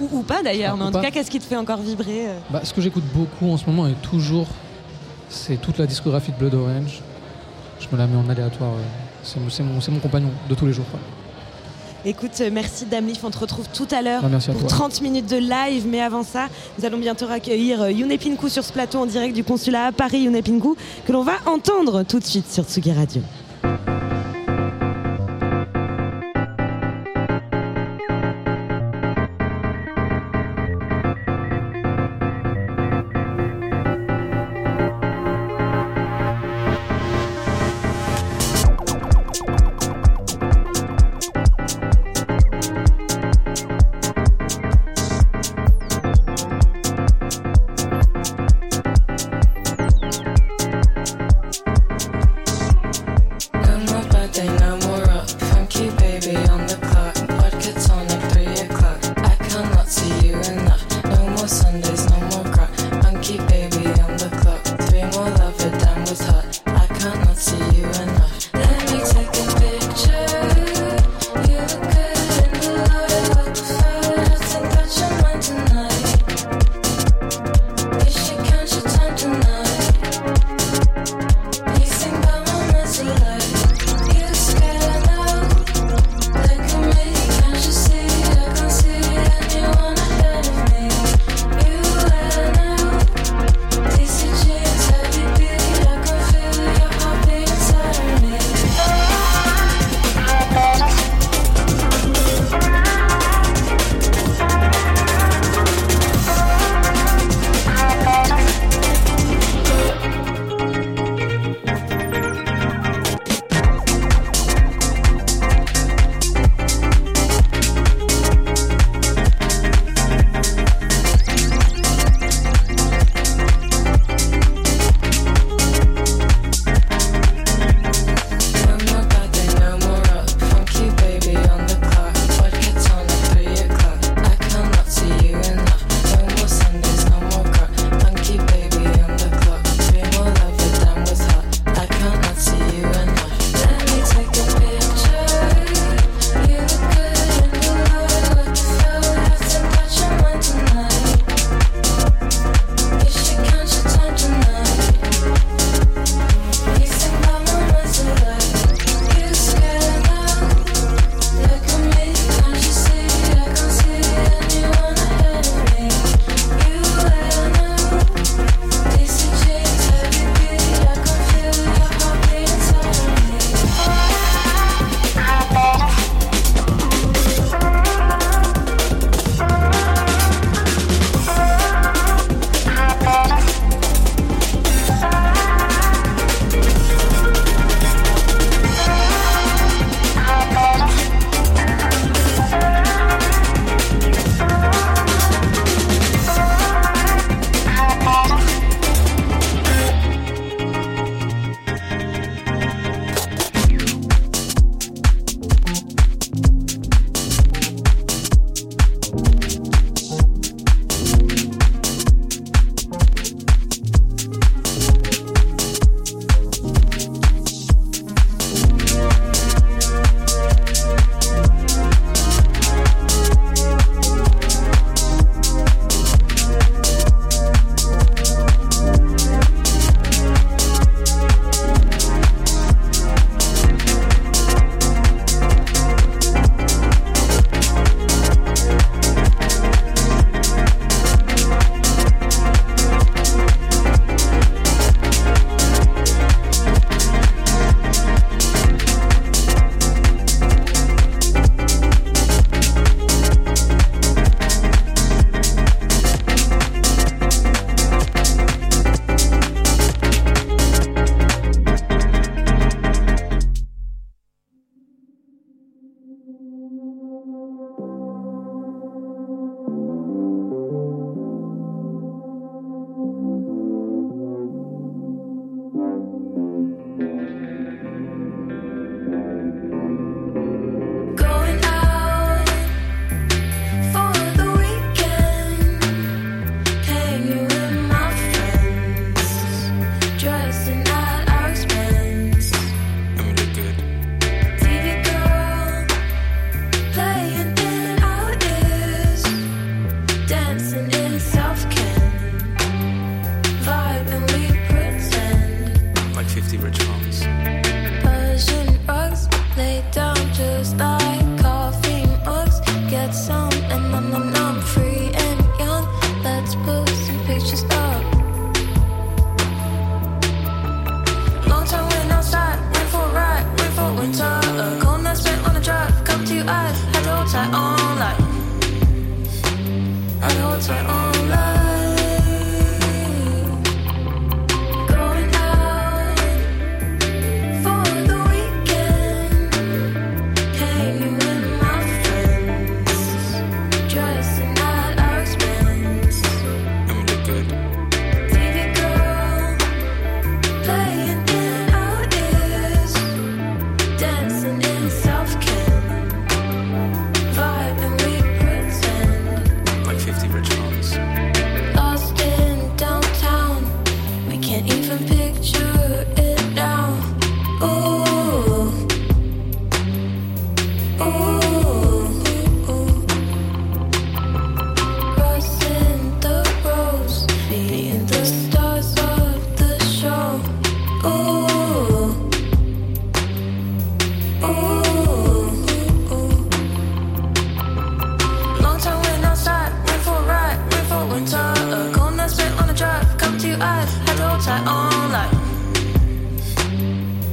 [0.01, 2.37] ou, ou pas d'ailleurs, mais en tout cas, qu'est-ce qui te fait encore vibrer euh?
[2.49, 4.47] Bah, ce que j'écoute beaucoup en ce moment et toujours,
[5.29, 7.01] c'est toute la discographie de Blood Orange.
[7.79, 8.73] Je me la mets en aléatoire.
[9.23, 10.85] C'est mon- compagnon de tous les jours.
[10.91, 10.99] quoi.
[12.03, 14.67] Écoute, euh, merci Damlif, on te retrouve tout à l'heure pour toi.
[14.67, 15.85] 30 minutes de live.
[15.87, 16.47] Mais avant ça,
[16.77, 19.91] nous allons bientôt accueillir euh, Yune Pinku sur ce plateau en direct du consulat à
[19.91, 20.75] Paris, Yune Pinku,
[21.05, 23.21] que l'on va entendre tout de suite sur Tsugi Radio.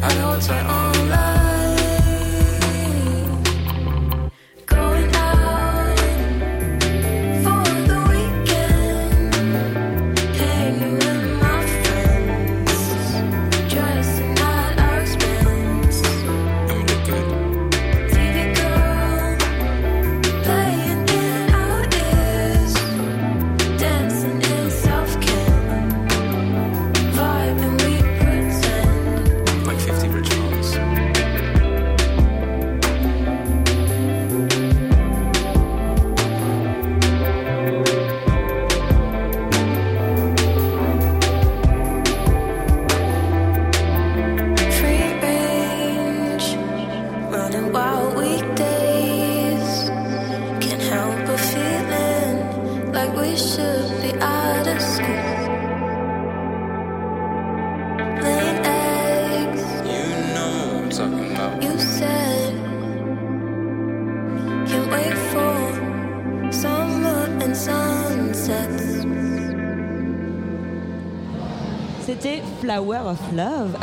[0.08, 0.87] Had to hold tight on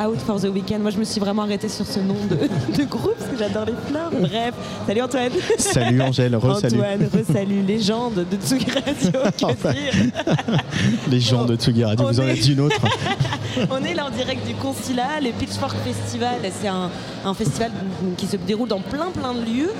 [0.06, 0.82] Out for the Weekend.
[0.82, 2.36] Moi, je me suis vraiment arrêtée sur ce nom de,
[2.78, 4.12] de groupe parce que j'adore les fleurs.
[4.12, 4.54] Bref,
[4.88, 5.32] salut Antoine.
[5.58, 6.76] Salut Angèle, re-salut.
[6.80, 9.12] Antoine, re-salut, légende de Tsugi Radio.
[9.40, 9.72] Que Enfin.
[9.72, 11.20] dire?
[11.22, 12.80] Gens de Tsugi Radio, On vous en êtes une autre.
[13.72, 16.36] On est là en direct du Concila, le Pitchfork Festival.
[16.62, 16.90] C'est un,
[17.24, 17.72] un festival
[18.18, 19.72] qui se déroule dans plein plein de lieux.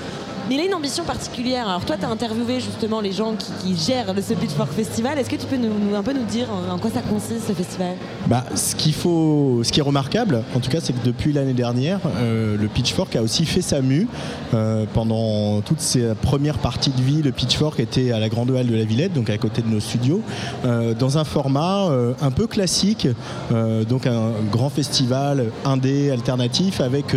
[0.48, 1.68] Mais il a une ambition particulière.
[1.68, 5.18] Alors toi, tu as interviewé justement les gens qui, qui gèrent le, ce Pitchfork Festival.
[5.18, 7.48] Est-ce que tu peux nous, nous- un peu nous dire en, en quoi ça consiste
[7.48, 7.94] ce festival?
[8.28, 12.00] Bah, ce faut, ce qui est remarquable, en tout cas, c'est que depuis l'année dernière,
[12.18, 14.08] euh, le Pitchfork a aussi fait sa mue.
[14.54, 18.66] Euh, pendant toute ses premières parties de vie, le Pitchfork était à la Grande Halle
[18.66, 20.22] de la Villette, donc à côté de nos studios,
[20.64, 21.88] euh, dans un format
[22.20, 23.08] un peu classique,
[23.88, 27.14] donc un grand festival indé alternatif avec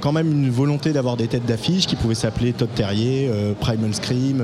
[0.00, 3.30] quand même une volonté d'avoir des têtes d'affiche qui pouvaient s'appeler Todd Terrier,
[3.60, 4.42] Primal Scream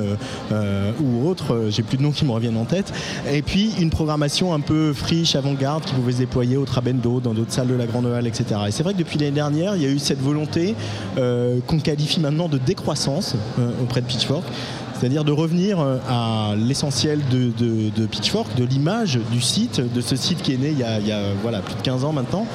[1.03, 1.69] ou autres.
[1.71, 2.93] J'ai plus de noms qui me reviennent en tête.
[3.31, 7.35] Et puis une programmation un peu friche, avant-garde qui pouvait se déployer au Trabendo, dans
[7.35, 8.61] d'autres salles de la Grande Halle, etc.
[8.69, 10.75] Et c'est vrai que depuis l'année dernière, il y a eu cette volonté
[11.19, 14.45] euh, qu'on qualifie maintenant de décroissance euh, auprès de Pitchfork.
[14.99, 20.43] C'est-à-dire de revenir euh, à l'essentiel de, Pitchfork, de l'image du site, de ce site
[20.43, 22.47] qui est né il y a, il y a, voilà, plus de 15 ans maintenant,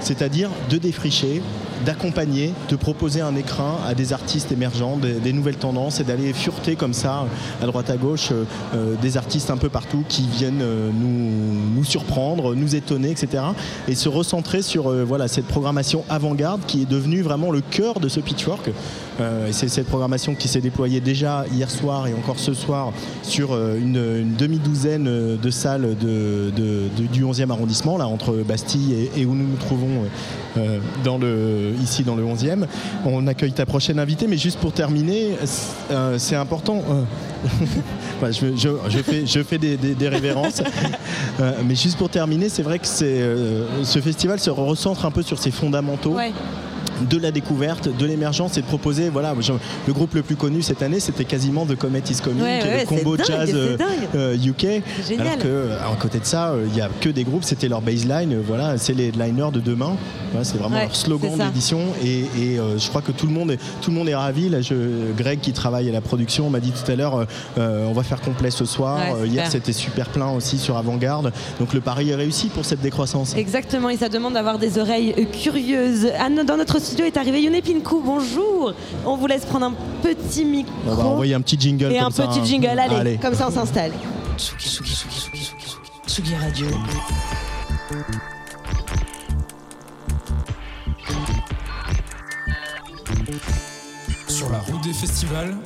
[0.00, 1.42] c'est-à-dire de défricher,
[1.84, 6.76] d'accompagner, de proposer un écrin à des artistes émergents, des, nouvelles tendances et d'aller fureter
[6.76, 7.26] comme ça,
[7.62, 11.84] à droite à gauche, euh, euh, des artistes un peu partout qui viennent euh, nous,
[11.84, 13.42] surprendre, nous étonner, etc.
[13.86, 14.92] Et se recentrer sur
[15.26, 18.70] cette programmation avant-garde qui est devenue vraiment le cœur de ce pitchwork.
[19.20, 22.92] Euh, c'est cette programmation qui s'est déployée déjà hier soir et encore ce soir
[23.22, 29.34] sur euh, une, demi-douzaine euh, de salles du 11e arrondissement, là, entre Bastille et, où
[29.34, 30.04] nous nous trouvons
[31.82, 32.66] ici dans le 11e.
[33.04, 35.36] On accueille ta prochaine invitée, mais juste pour terminer,
[36.16, 36.82] c'est important.
[38.22, 40.62] je, fais, je fais des, révérences.
[41.64, 45.50] Mais juste pour terminer, c'est vrai que ce festival se recentre un peu sur ses
[45.50, 46.16] fondamentaux.
[47.10, 49.34] De la découverte, de l'émergence et de proposer, voilà,
[49.86, 52.80] le groupe le plus connu cette année, c'était quasiment The Comet is Coming, Ouais, ouais,
[52.80, 53.76] le combo dingue, jazz c'est euh,
[54.16, 54.82] euh, UK.
[55.06, 55.26] Génial.
[55.26, 57.80] Alors que, euh, à côté de ça, il n'y a que des groupes, c'était leur
[57.82, 59.96] baseline, voilà, c'est les headliners de demain.
[60.32, 63.32] Voilà, c'est vraiment Ouais, leur slogan d'édition et, et, euh, je crois que tout le
[63.32, 64.48] monde est, tout le monde est ravi.
[64.48, 67.26] Là, je- Greg qui travaille à la production m'a dit tout à l'heure,
[67.58, 68.98] euh, on va faire complet ce soir.
[69.24, 71.32] Hier, c'était super plein aussi sur Avant-Garde.
[71.60, 73.34] Donc le pari est réussi pour cette décroissance.
[73.36, 76.08] Exactement, et ça demande d'avoir des oreilles curieuses.
[76.46, 78.72] Dans notre studio est arrivé Yone Pinku, bonjour.
[79.04, 80.72] On vous laisse prendre un petit micro.
[80.86, 82.44] On va envoyer un petit jingle et comme un ça, petit hein.
[82.44, 83.16] jingle, allez, Allez.
[83.18, 83.92] comme ça on s'installe.
[84.36, 86.66] Tsugi, Tsugi, Tsugi, Tsugi, Tsugi, Tsugi Radio.
[94.28, 95.56] Sur la route des festivals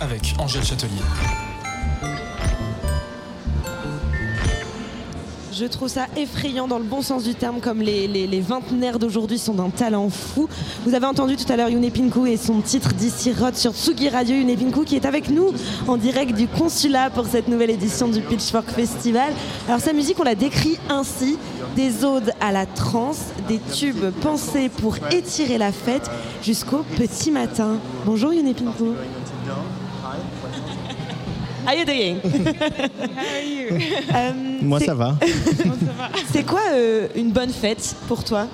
[0.00, 1.00] avec Angèle Châtelier.
[5.52, 8.44] Je trouve ça effrayant dans le bon sens du terme, comme les, les,
[8.98, 10.48] d'aujourd'hui sont d'un talent fou.
[10.84, 14.08] Vous avez entendu tout à l'heure Yune Pinku et son titre d'ici Rod sur Tsugi
[14.08, 14.36] Radio.
[14.36, 15.52] Yune Pinku qui est avec nous
[15.88, 19.32] en direct du consulat pour cette nouvelle édition du Pitchfork Festival.
[19.66, 21.36] Alors sa musique, on la décrit ainsi
[21.74, 26.08] des odes à la trance, des tubes pensés pour étirer la fête
[26.42, 27.78] jusqu'au petit matin.
[28.06, 28.94] Bonjour Yune Pinku.
[31.70, 32.18] How you doing?
[34.12, 35.16] Euh, Moi, ça va.
[36.32, 38.48] C'est quoi euh, une bonne fête pour toi?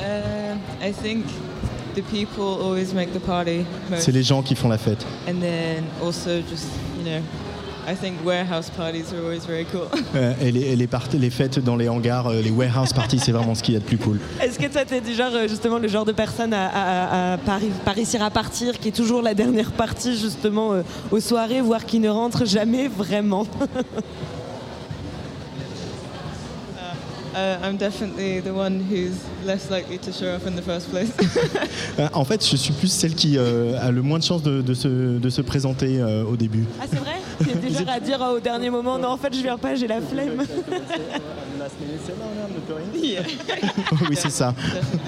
[0.00, 1.24] Uh, I think
[1.94, 4.02] the people always make the party most.
[4.02, 5.06] C'est les gens qui font la fête.
[5.28, 6.66] And then also just,
[6.98, 7.20] you know,
[7.86, 9.88] I think warehouse parties are always very cool.
[10.14, 13.54] Euh, et les, et les, fêtes dans les hangars, euh, les warehouse parties, c'est vraiment
[13.56, 14.20] ce qu'il y a de plus cool.
[14.40, 17.38] Est-ce que toi, t'es du genre, euh, justement, le genre de personne à, à- à
[17.38, 21.84] pas réussir à partir, qui est toujours la dernière partie, justement, euh, aux soirées, voire
[21.84, 25.32] qui ne rentre jamais vraiment Uh, I'm definitely the one who's less likely to show
[25.34, 26.40] up in the first place.
[26.78, 26.92] Euh,
[32.12, 34.74] en fait, je suis plus celle qui euh, a le moins de chances de, de
[34.74, 36.64] se, de se présenter euh, au début.
[36.80, 37.20] Ah, c'est vrai?
[37.38, 39.74] T'es du genre à dire euh, au dernier moment, non, en fait, je viens pas,
[39.74, 40.42] j'ai la flemme.
[44.08, 44.54] oui, c'est ça.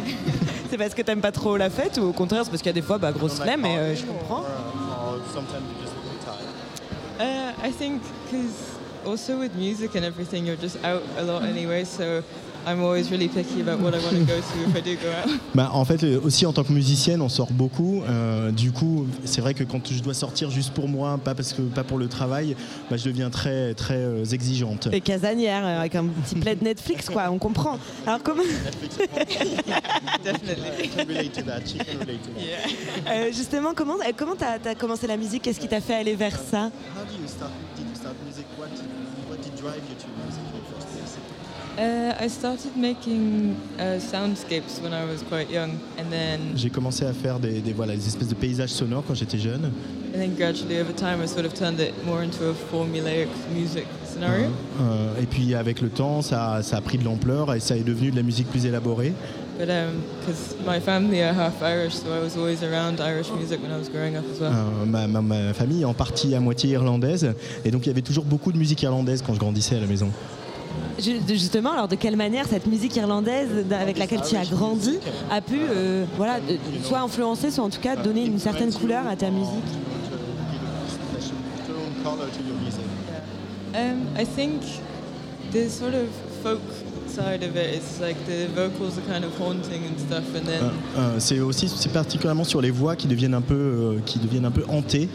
[0.71, 2.77] c'est parce que t'aimes pas trop la fête ou au contraire, c'est parce qu'il y
[2.77, 4.43] a des fois, bah, grosse flemme et euh, je comprends.
[7.19, 8.76] Uh, I think because
[9.07, 12.23] also with music and everything, you're just out a lot anyway, so
[12.67, 15.09] I'm always really picky about what I want to go to if I do go
[15.13, 15.29] out.
[15.55, 18.03] Bah, en fait, euh, aussi en tant que musicienne, on sort beaucoup.
[18.09, 21.53] Euh, du coup, c'est vrai que quand je dois sortir juste pour moi, pas parce
[21.53, 22.57] que pas pour le travail,
[22.91, 24.89] bah, je deviens très très euh, exigeante.
[24.93, 27.79] Et casanière, euh, avec un petit plaid Netflix, quoi, on comprend.
[28.05, 28.43] Alors, comment.
[33.09, 35.43] Euh, justement, comment euh, comment t'as as commencé la musique?
[35.43, 36.71] Qu'est-ce qui t'a fait aller vers ça?
[41.79, 47.05] Uh, I started making uh, soundscapes when I was quite young, and then J'ai commencé
[47.05, 49.71] à faire des, des, voilà, des espèces de paysages sonores quand j'étais jeune.
[50.15, 53.87] and then gradually over time, I sort of turned it more into a formulaic music
[54.07, 54.49] scenario.
[54.81, 57.85] Euh, et puis avec le temps, ça, ça a pris de l'ampleur et ça est
[57.85, 59.13] devenu de la musique plus élaborée.
[59.59, 59.69] But
[60.21, 63.79] because my family are half Irish, so I was always around Irish music when I
[63.79, 64.53] was growing up as well.
[64.53, 67.33] Euh, ma, ma- ma famille est en partie à moitié irlandaise
[67.65, 69.87] et donc il y avait toujours beaucoup de musique irlandaise quand je grandissais à la
[69.87, 70.11] maison.
[70.99, 74.99] Ju- Justement, alors de quelle manière cette musique irlandaise avec laquelle tu as grandi
[75.31, 76.37] a pu, euh, voilà,
[76.85, 79.65] soit influencer, soit en tout cas donner une certaine couleur à ta musique?
[83.75, 84.63] Um, I think
[85.53, 86.09] the sort of
[86.43, 86.61] folk
[87.17, 90.63] side of it is like the vocals are kind of haunting and stuff, and then
[90.63, 94.19] Euh, euh, c'est aussi c'est particulièrement sur les voix qui deviennent un peu euh, qui
[94.19, 95.09] deviennent un peu hantées.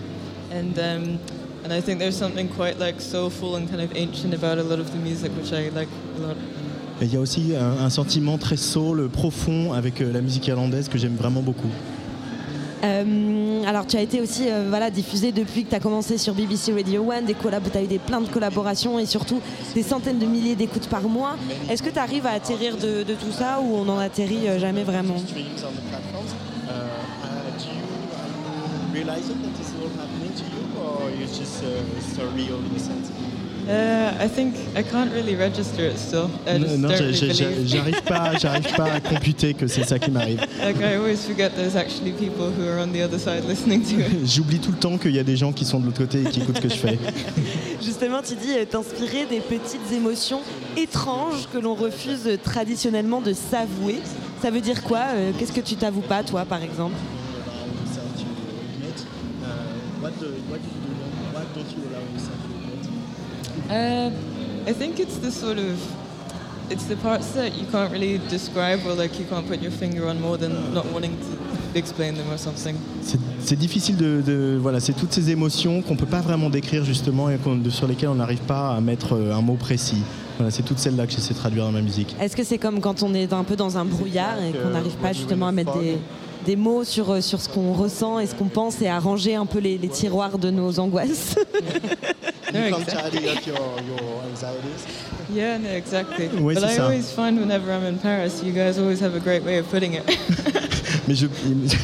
[0.52, 1.18] and um,
[1.64, 4.80] and I think there's something quite like soulful and kind of ancient about a lot
[4.80, 5.88] of the music, which I like
[6.18, 6.36] a lot.
[7.02, 10.88] Et il y a aussi un, un sentiment très soul, profond avec la musique irlandaise
[10.88, 11.70] que j'aime vraiment beaucoup.
[12.84, 16.34] Euh, alors tu as été aussi euh, voilà, diffusé depuis que tu as commencé sur
[16.34, 19.40] BBC Radio One, tu as eu des, plein de collaborations et surtout
[19.76, 21.36] des centaines de milliers d'écoutes par mois.
[21.70, 24.60] Est-ce que tu arrives à atterrir de, de tout ça ou on n'en atterrit euh,
[24.60, 25.16] jamais vraiment?
[33.72, 36.30] Uh, I think I can't really register it still.
[36.46, 40.42] I just Non, j'arrive pas, j'arrive pas à computer que c'est ça qui m'arrive.
[40.62, 44.02] Like I always forget there's actually people who are on the other side listening to
[44.02, 44.26] it.
[44.26, 46.26] J'oublie tout le temps qu'il y a des gens qui sont de l'autre côté et
[46.26, 47.00] qui écoutent ce que je fais.
[47.82, 50.42] Justement, tu dis t'inspirer des petites émotions
[50.76, 54.00] étranges que l'on refuse traditionnellement de s'avouer.
[54.42, 55.06] Ça veut dire quoi?
[55.14, 56.96] Euh, Qu'est-ce que tu t'avoues pas, toi, par exemple?
[63.72, 64.12] Uh,
[64.68, 65.78] I think it's the sort of
[66.70, 70.08] it's the parts that you can't really describe or like you can't put your finger
[70.08, 72.76] on more than not wanting to explain them or something.
[73.02, 76.86] C'est- C'est difficile de, de- voilà, c'est toutes ces émotions qu'on peut pas vraiment décrire
[76.86, 77.38] justement et
[77.70, 80.04] sur lesquelles on n'arrive pas à mettre euh, un mot précis.
[80.38, 82.16] Voilà, c'est toutes celles-là que j'essaie de traduire dans ma musique.
[82.22, 84.96] Est-ce que c'est comme quand on est un peu dans un brouillard et qu'on n'arrive
[84.98, 85.98] pas justement à mettre des,
[86.46, 89.36] des mots sur, euh, sur ce qu'on ressent et ce qu'on pense et à ranger
[89.36, 91.36] un peu les, les tiroirs de nos angoisses
[92.54, 93.22] No, exactly.
[95.34, 96.28] Yeah, no, exactly.
[96.42, 96.84] Ouais, but c'est I ça.
[96.84, 99.94] always find whenever I'm in Paris, you guys always have a great way of putting
[99.94, 100.04] it.
[101.08, 101.28] Mais, je,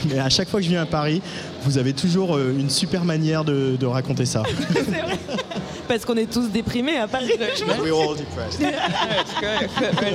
[0.10, 1.22] mais à chaque fois que je viens à Paris,
[1.64, 4.44] vous avez toujours euh, une super manière de, de raconter ça.
[5.88, 7.32] Parce qu'on est tous déprimés à Paris.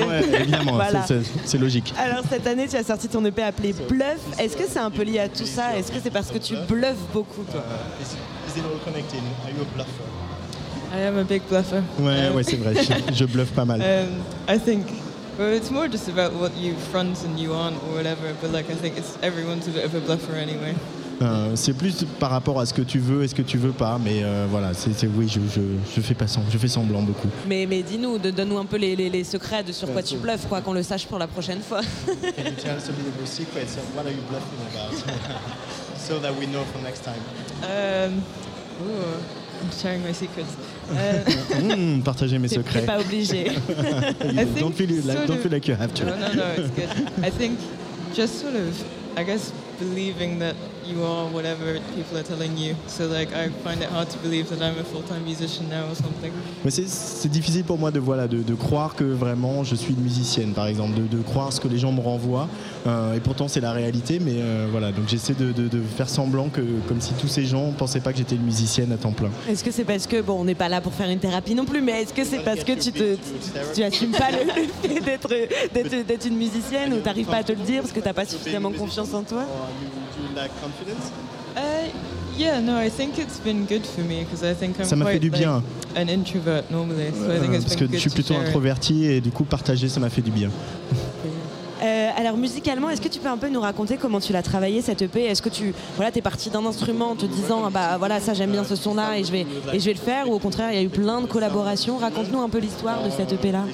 [0.07, 1.03] Ouais, évidemment, Voilà.
[1.07, 1.95] c'est- c'est- c'est logique.
[1.99, 4.19] Alors cette année, tu as sorti ton EP appelé Bluff.
[4.39, 5.77] Est-ce que c'est un peu lié à tout ça?
[5.77, 7.63] Est-ce que c'est parce que tu bluffes beaucoup toi?
[10.95, 11.81] I am a big bluffer.
[12.01, 13.81] Ouais, Um, ouais, c'est vrai, je, je bluffe pas mal.
[13.81, 14.85] Um, I think,
[15.39, 18.33] well, it's more just about what you front and you aren't or whatever.
[18.41, 20.75] But like, I think it's everyone's a bit of a bluffer anyway.
[21.21, 23.71] Euh, c'est plus par rapport à ce que tu veux et ce que tu veux
[23.71, 25.61] pas, mais euh, voilà, c'est c'est- oui, je, je,
[25.95, 27.29] je fais pas semblant, je fais semblant beaucoup.
[27.47, 30.17] Mais, mais dis-nous, de- donne-nous un peu les, les- les secrets de sur quoi tu
[30.17, 31.83] bluffes, quoi, qu'on le sache pour la prochaine fois.
[35.97, 37.21] so that we know for next time.
[37.63, 38.23] Um,
[38.83, 40.57] ooh, I'm sharing my secrets.
[40.93, 41.25] Uh,
[41.61, 42.85] Hmm, partagez mes secrets.
[42.85, 43.45] pas obligé.
[44.61, 46.05] Don't feel, like, sort don't feel like you have to.
[46.05, 46.91] No, no, no, it's good.
[47.25, 47.59] I think
[48.13, 48.75] just sort of,
[49.17, 50.55] I guess, believing that
[50.87, 52.75] you are whatever people are telling you.
[52.89, 55.97] So like, I find it hard to believe that I'm a full-time musician now or
[55.97, 56.33] something.
[56.65, 59.95] Mais c'est- c'est difficile pour moi de, voilà, de, de croire que vraiment je suis
[59.95, 62.49] une musicienne, par exemple, de, de croire ce que les gens me renvoient.
[62.87, 66.09] Euh, et pourtant, c'est la réalité, mais euh, voilà, donc j'essaie de, de- de faire
[66.09, 69.13] semblant que, comme si tous ces gens pensaient pas que j'étais une musicienne à temps
[69.13, 69.31] plein.
[69.49, 71.65] Est-ce que c'est parce que, bon, on n'est pas là pour faire une thérapie non
[71.65, 73.21] plus, mais est-ce que c'est parce que tu te, tu,
[73.75, 74.39] tu assumes pas le,
[74.89, 75.29] fait d'être,
[75.73, 78.25] d'être, d'être une musicienne ou t'arrives pas à te le dire parce que t'as pas
[78.25, 79.45] suffisamment confiance en toi?
[81.57, 81.89] Uh,
[82.39, 85.05] yeah, no, I think it's been good for me because I think I'm Ça m'a
[85.07, 85.63] fait quite du bien.
[85.95, 87.11] like, an introvert normally.
[87.13, 89.31] So I think Euh, it's parce been que good je suis plutôt introverti et du
[89.31, 90.51] coup partager ça m'a fait du bien.
[91.83, 94.83] Euh, alors musicalement, est-ce que tu peux un peu nous raconter comment tu l'as travaillé
[94.83, 97.97] cette EP Est-ce que tu voilà, es parti d'un instrument en te disant ah bah
[97.99, 100.35] voilà ça j'aime bien ce son-là et je vais et je vais le faire ou
[100.35, 101.97] au contraire il y a eu plein de collaborations?
[101.99, 103.65] Raconte-nous un peu l'histoire de cette EP là.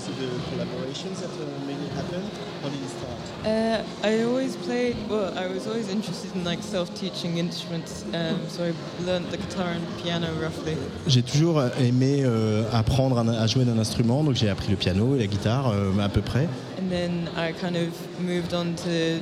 [3.48, 4.94] Uh, I always played.
[5.08, 8.04] Well, I was always interested in like self-teaching instruments.
[8.12, 8.72] Um, so I
[9.06, 10.76] learned the guitar and piano roughly.
[11.06, 15.20] J'ai toujours aimé euh, apprendre à jouer d'un instrument, donc j'ai appris le piano et
[15.20, 16.46] la guitare euh, à peu près.
[16.78, 17.88] And then I kind of
[18.20, 19.20] moved on to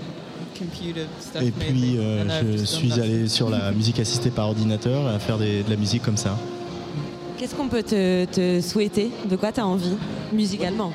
[0.58, 2.24] computer stuff Et puis euh,
[2.58, 6.02] je suis allé sur la musique assistée par ordinateur à faire des- de la musique
[6.02, 6.36] comme ça.
[7.38, 9.10] Qu'est-ce qu'on peut te, te souhaiter?
[9.30, 9.96] De quoi tu as envie
[10.32, 10.90] musicalement?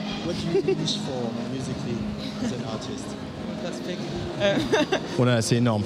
[5.18, 5.84] Voilà, c'est énorme.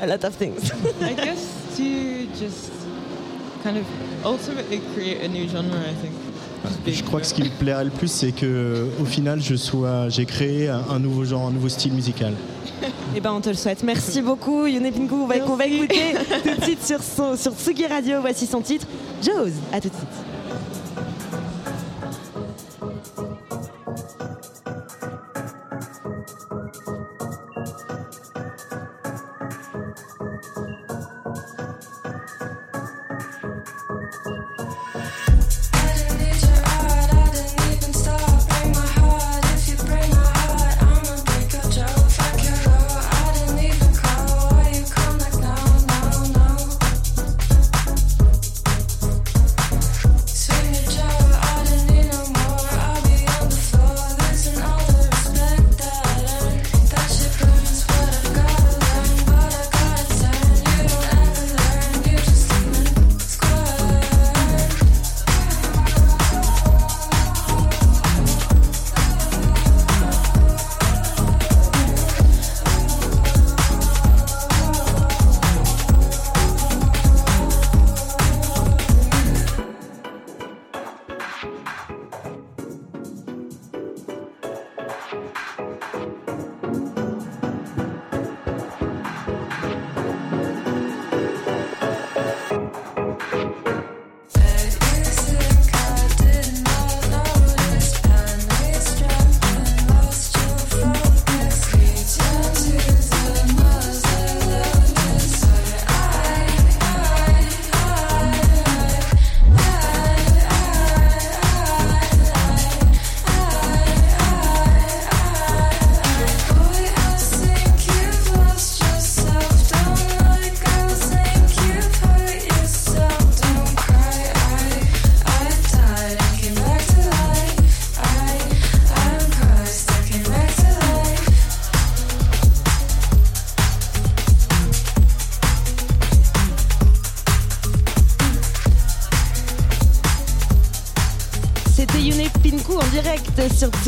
[0.00, 0.70] A lot of things.
[1.02, 2.70] I guess to just
[3.64, 3.84] kind of
[4.24, 5.64] ultimately create a new genre.
[5.64, 6.14] I think.
[6.84, 9.54] Being Je crois que ce qui me plairait le plus, c'est que au final, je
[9.54, 12.34] sois, j'ai créé un, nouveau genre, un nouveau style musical.
[13.16, 13.82] Eh ben on te le souhaite.
[13.82, 14.92] Merci beaucoup Yone.
[15.10, 18.20] On va, qu'on va écouter tout de suite sur, son, sur Tsugi Radio.
[18.20, 18.86] Voici son titre,
[19.22, 19.50] Jaws.
[19.72, 20.27] À tout de suite.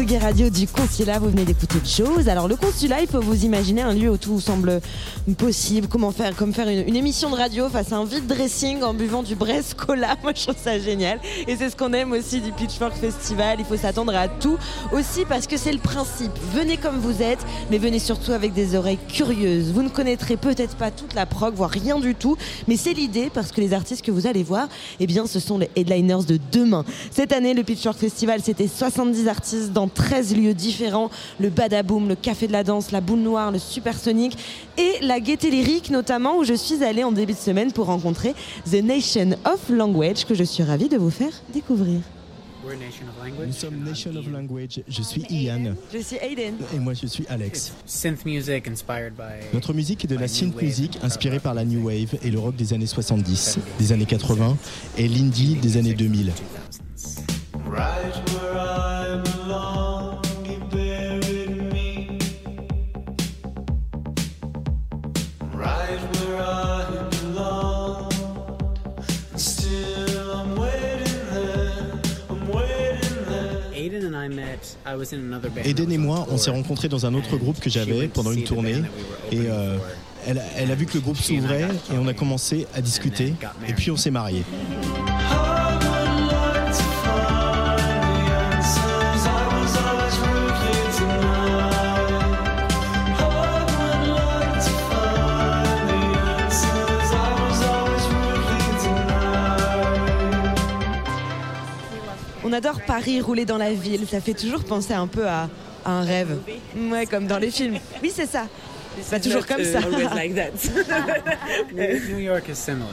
[0.08, 1.18] Radio du consulat.
[1.18, 2.28] Vous venez d'écouter Chose.
[2.30, 4.80] Alors le consulat, il faut vous imaginer un lieu où tout semble
[5.38, 5.86] possible.
[5.88, 9.22] Comment faire Comme faire une, émission de radio face à un vide dressing en buvant
[9.22, 10.16] du Brest Cola.
[10.22, 11.20] Moi, je trouve ça génial.
[11.46, 13.56] Et c'est ce qu'on aime aussi du Pitchfork Festival.
[13.58, 14.58] Il faut s'attendre à tout
[14.92, 16.32] aussi parce que c'est le principe.
[16.54, 17.40] Venez comme vous êtes,
[17.70, 19.72] mais venez surtout avec des oreilles curieuses.
[19.72, 22.36] Vous ne connaîtrez peut-être pas toute la prog, voire rien du tout,
[22.68, 24.68] mais c'est l'idée parce que les artistes que vous allez voir,
[24.98, 26.84] eh bien, ce sont les headliners de demain.
[27.10, 31.10] Cette année, le Pitchfork Festival, c'était 70 artistes dans 13 lieux différents.
[31.38, 34.36] Le Badaboom, le Café de la Danse, la Boule Noire, le Supersonic
[34.76, 38.34] et Gaieté Lyrique notamment où je suis allée en début de semaine pour rencontrer
[38.70, 42.00] The Nation of Language que je suis ravie de vous faire découvrir.
[42.62, 44.82] Nous sommes Nation of Language.
[44.86, 45.74] Je suis Ian.
[45.92, 46.56] Je suis Aiden.
[46.74, 47.72] Et moi, je suis Alex.
[47.86, 51.86] Synth music inspired by Notre musique est de la synth music inspirée par la new
[51.86, 54.56] wave et le rock des années 70, des années 80
[54.98, 56.32] et l'indie des années 2000.
[57.66, 59.99] Right where I belong,
[75.64, 78.82] Eden et moi, on s'est rencontrés dans un autre groupe que j'avais pendant une tournée.
[79.32, 79.76] Et euh,
[80.26, 83.34] elle, a- elle a vu que le groupe s'ouvrait et on a commencé à discuter.
[83.68, 84.44] Et puis on s'est mariés.
[102.60, 104.06] On adore Paris, rouler dans la ville.
[104.06, 105.48] Ça fait toujours penser un peu à,
[105.82, 106.40] à un rêve.
[106.90, 107.78] Ouais, comme dans les films.
[108.02, 108.48] Oui, c'est ça.
[109.02, 109.80] C'est pas toujours comme ça.
[112.10, 112.88] New York is similar.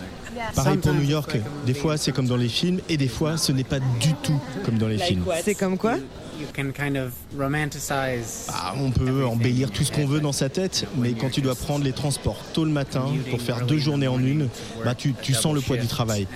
[0.56, 1.38] Pareil pour New York.
[1.66, 4.40] Des fois, c'est comme dans les films et des fois, ce n'est pas du tout
[4.64, 5.26] comme dans les films.
[5.44, 5.98] C'est comme quoi?
[6.40, 8.46] You can kind of romanticize.
[8.54, 11.56] Ah, on peut embellir tout ce qu'on veut dans sa tête, mais quand tu dois
[11.56, 14.48] prendre les transports tôt le matin pour faire deux journées en une,
[14.86, 16.28] bah tu, tu sens le poids du travail.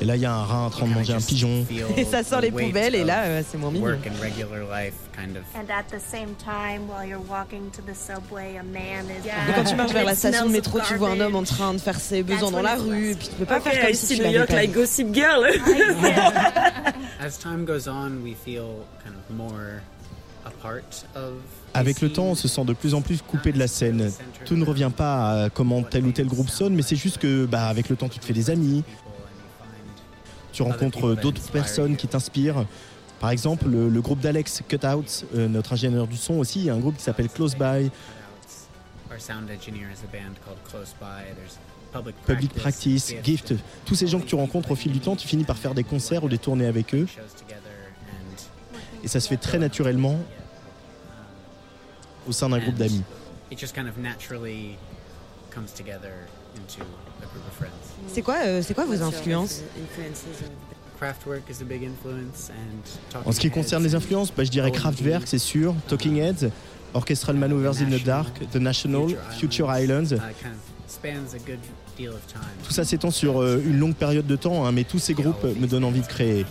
[0.00, 1.66] Et là, il y a un rat en train de manger un pigeon.
[1.98, 3.98] Et ça sort les poubelles et là, euh, c'est moins mignon.
[5.20, 5.44] Kind of.
[5.54, 9.26] And at the same time, while you're walking to the subway, a man is.
[9.26, 11.74] Et quand tu marches vers la station de métro, tu vois un homme en train
[11.74, 14.16] de faire ses besoins dans la rue, et puis tu peux pas faire comme si
[14.16, 14.68] tu l'avais pas vu.
[14.68, 15.44] Gossip Girl.
[17.20, 19.82] As time goes on, we feel kind of more
[20.46, 21.34] a part of.
[21.74, 24.10] Avec le temps, on se sent de plus en plus coupé de la scène.
[24.44, 27.44] Tout ne revient pas à comment tel ou tel groupe sonne, mais c'est juste que,
[27.44, 28.82] bah, avec le temps, tu te fais des amis.
[30.52, 32.64] Tu rencontres d'autres personnes qui t'inspirent.
[33.20, 35.04] Par exemple, le, le groupe d'Alex Cutout,
[35.34, 37.90] euh, notre ingénieur du son aussi, il y a un groupe qui s'appelle Close By,
[39.10, 41.24] Our sound engineer is a band called Close By.
[41.34, 41.58] There's
[41.92, 43.12] Public Practice.
[43.24, 43.54] Gift.
[43.84, 45.82] Tous ces gens que tu rencontres au fil du temps, tu finis par faire des
[45.82, 47.08] concerts ou des tournées avec eux.
[49.02, 50.16] Et ça se fait très naturellement
[52.28, 53.02] au sein d'un groupe d'amis.
[53.50, 54.76] It just kind of naturally
[55.52, 56.12] comes together
[56.56, 56.82] into
[57.20, 57.72] a group of friends.
[58.06, 59.62] C'est quoi, euh, c'est quoi vos influences?
[61.00, 64.50] Kraftwerk is a big influence and Talking En ce qui concerne les influences, bah, je
[64.50, 66.50] dirais Kraftwerk, c'est sûr, Talking Heads,
[66.92, 70.08] Orchestral Maneuvers in the Dark, The National, Future Islands.
[70.08, 71.60] kind of spans a good
[71.96, 72.42] deal of time.
[72.66, 75.44] Tout ça s'étend sur euh, une longue période de temps, hein, mais tous ces groupes
[75.44, 76.44] me donnent envie de créer.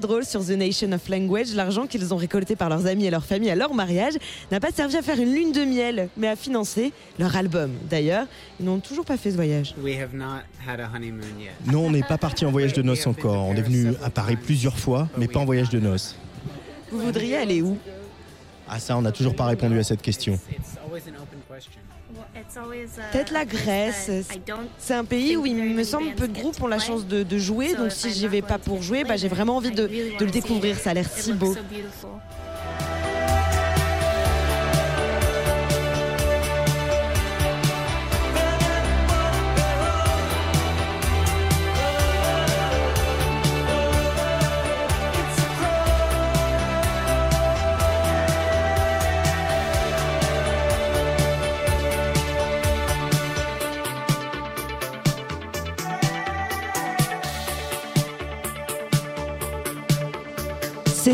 [0.00, 3.10] Très drôle sur The Nation of Language, l'argent qu'ils ont récolté par leurs amis et
[3.10, 4.14] leurs familles à leur mariage
[4.50, 7.72] n'a pas servi à faire une lune de miel, mais à financer leur album.
[7.88, 8.26] D'ailleurs,
[8.58, 9.74] ils n'ont toujours pas fait ce voyage.
[9.82, 11.50] We have not had a honeymoon yet.
[11.70, 13.44] Non, on n'est pas parti en voyage de noces encore.
[13.44, 16.16] On est venu à Paris plusieurs fois, mais pas en voyage de noces.
[16.90, 17.76] Vous voudriez aller où?
[18.68, 20.38] Ah ça, on n'a toujours pas répondu à cette question.
[23.12, 24.10] Peut-être la Grèce.
[24.78, 27.38] C'est un pays où il me semble peu de groupes ont la chance de, de
[27.38, 29.86] jouer, donc si j'y vais pas pour jouer, bah, j'ai vraiment envie de,
[30.18, 30.78] de le découvrir.
[30.78, 31.54] Ça a l'air si beau.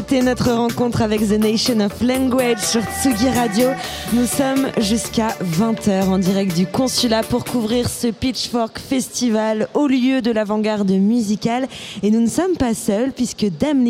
[0.09, 3.70] C'était notre rencontre avec The Nation of Language sur Tsugi Radio.
[4.12, 10.22] Nous sommes jusqu'à 20h en direct du consulat pour couvrir ce Pitchfork Festival au lieu
[10.22, 11.66] de l'avant-garde musicale.
[12.04, 13.84] Et nous ne sommes pas seuls puisque Dame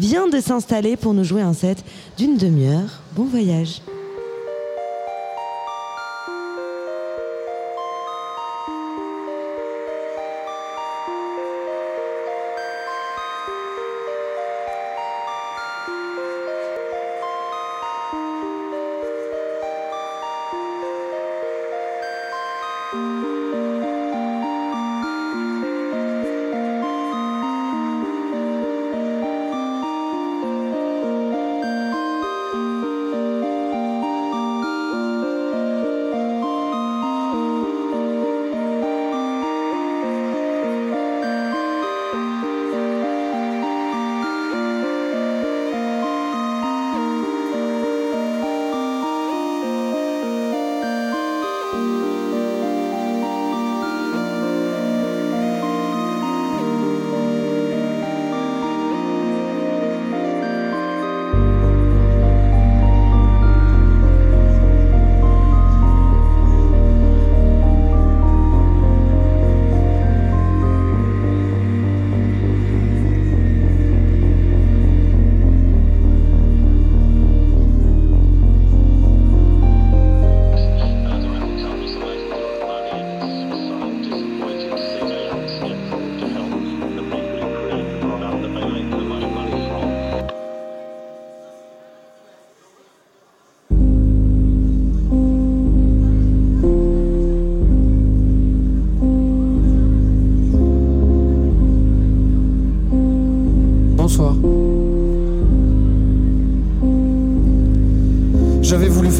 [0.00, 1.84] vient de s'installer pour nous jouer un set
[2.18, 3.00] d'une demi-heure.
[3.14, 3.82] Bon voyage.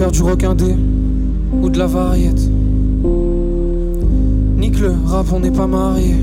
[0.03, 0.75] Faire du rock indé
[1.63, 2.51] ou de la variette.
[4.59, 6.17] Nique le rap, on n'est pas marié.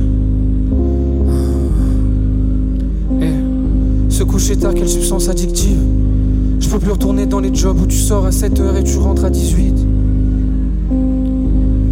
[3.21, 5.79] Eh, se coucher tard, quelle substance addictive.
[6.59, 9.23] Je peux plus retourner dans les jobs où tu sors à 7h et tu rentres
[9.23, 9.75] à 18.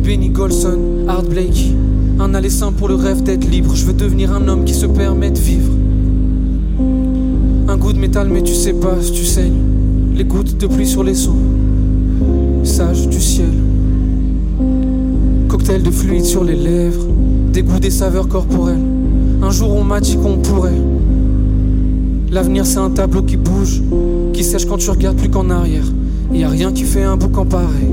[0.04, 1.74] Benny Golson, Art Blakey.
[2.20, 3.74] Un aller simple pour le rêve d'être libre.
[3.76, 5.72] Je veux devenir un homme qui se permet de vivre.
[7.70, 9.62] Un goût de métal, mais tu sais pas si tu saignes.
[10.16, 11.57] Les gouttes de pluie sur les sons.
[12.68, 13.48] Du ciel.
[15.48, 17.08] Cocktail de fluide sur les lèvres.
[17.54, 18.84] Dégoût des saveurs corporelles.
[19.42, 20.78] Un jour on m'a dit qu'on pourrait.
[22.30, 23.82] L'avenir c'est un tableau qui bouge,
[24.34, 25.86] qui sèche quand tu regardes plus qu'en arrière.
[26.34, 27.88] Y a rien qui fait un boucan pareil.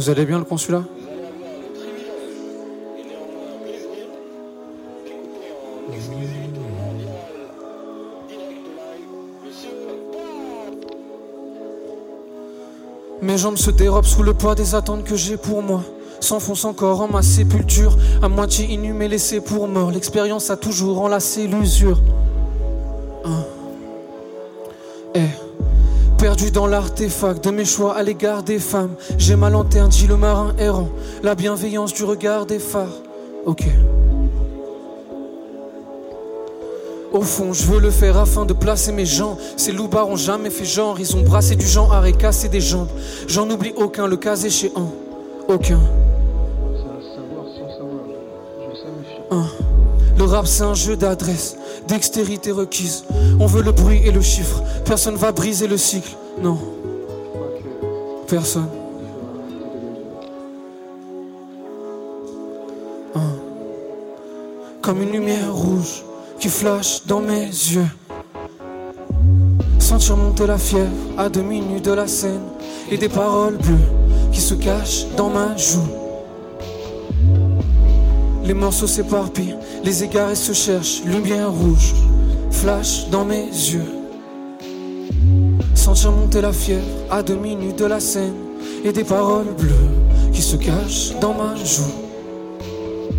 [0.00, 0.82] Vous allez bien le consulat
[13.20, 15.82] Mes jambes se dérobent sous le poids des attentes que j'ai pour moi.
[16.20, 19.90] S'enfonce encore en ma sépulture, à moitié inhumé, laissé pour mort.
[19.90, 22.00] L'expérience a toujours enlacé l'usure.
[26.70, 28.94] L'artefact de mes choix à l'égard des femmes.
[29.18, 30.88] J'ai ma lanterne, dit le marin errant.
[31.22, 33.02] La bienveillance du regard des phares.
[33.44, 33.64] Ok.
[37.12, 39.36] Au fond, je veux le faire afin de placer mes gens.
[39.56, 41.00] Ces loupards ont jamais fait genre.
[41.00, 42.88] Ils ont brassé du genre et cassé des jambes.
[43.26, 44.92] J'en oublie aucun, le cas échéant.
[45.48, 45.80] Aucun.
[49.32, 49.46] Un.
[50.16, 51.56] Le rap c'est un jeu d'adresse,
[51.88, 53.04] dextérité requise.
[53.40, 54.62] On veut le bruit et le chiffre.
[54.84, 56.14] Personne va briser le cycle.
[56.38, 56.58] Non.
[58.28, 58.68] Personne.
[63.14, 63.20] Un.
[64.80, 66.04] Comme une lumière rouge
[66.38, 67.86] qui flash dans mes yeux.
[69.78, 72.42] Sentir monter la fièvre à deux minutes de la scène
[72.90, 75.80] et des paroles bleues qui se cachent dans ma joue.
[78.44, 81.94] Les morceaux s'éparpillent, les égarés se cherchent, lumière rouge,
[82.50, 83.99] flash dans mes yeux.
[85.90, 88.32] Sentir monter la fièvre à deux minutes de la scène
[88.84, 89.90] et des paroles bleues
[90.32, 91.82] qui se cachent dans ma joue.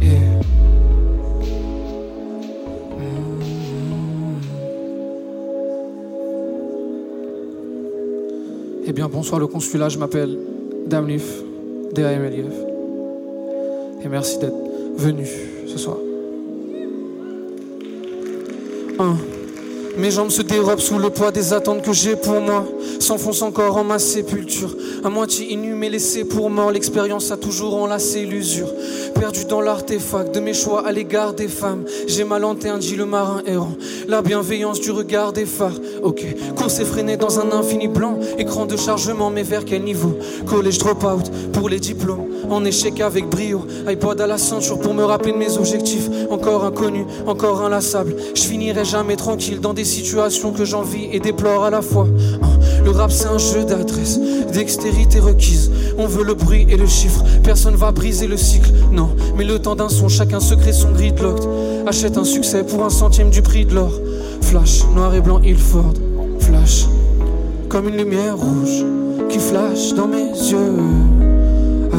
[0.02, 0.08] Et
[8.88, 10.40] Eh bien, bonsoir le consulat, je m'appelle
[10.86, 11.44] Damlif,
[11.94, 12.56] D-A-M-L-I-F.
[14.06, 14.56] Et merci d'être
[14.96, 15.28] venu
[15.68, 15.98] ce soir.
[20.02, 22.66] Mes jambes se dérobent sous le poids des attentes que j'ai pour moi.
[22.99, 24.76] S'enfoncent encore en ma sépulture.
[25.04, 26.72] À moitié inhumé, laissé pour mort.
[26.72, 28.72] L'expérience a toujours enlacé l'usure.
[29.16, 31.86] Perdu dans l'artefact de mes choix à l'égard des femmes.
[32.08, 33.74] J'ai ma lanterne, dit le marin errant.
[34.08, 35.80] La bienveillance du regard des phares.
[36.04, 36.26] Ok,
[36.56, 38.20] course effrénée dans un infini blanc.
[38.38, 40.18] Écran de chargement, mais vers quel niveau?
[40.45, 42.28] Collège drop-out pour les diplômes.
[42.49, 43.66] En échec avec brio.
[43.88, 46.10] iPod à la ceinture pour me rappeler de mes objectifs.
[46.30, 48.16] Encore inconnu, encore inlassable.
[48.36, 52.08] Je finirai jamais tranquille dans des situations que j'envie et déplore à la fois.
[52.84, 54.20] Le rap c'est un jeu d'adresse,
[54.54, 55.72] dextérité requise.
[55.98, 58.72] On veut le bruit et le chiffre, personne va briser le cycle.
[58.92, 61.40] Non, mais le temps d'un son, chacun se crée son gridlock.
[61.88, 63.92] Achète un succès pour un centième du prix de l'or.
[64.42, 65.94] Flash, noir et blanc, Ilford.
[66.40, 66.86] Flash,
[67.70, 68.84] comme une lumière rouge
[69.30, 70.76] qui flash dans mes yeux.
[71.94, 71.98] Ah,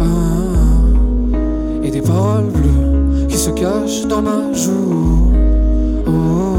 [0.00, 1.84] ah, ah.
[1.84, 5.32] Et des paroles bleues qui se cachent dans ma joue.
[6.06, 6.53] Oh,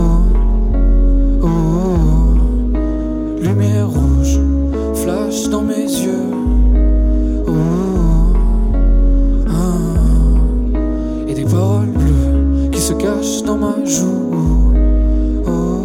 [12.71, 14.73] qui se cachent dans ma joue.
[15.47, 15.75] Oh.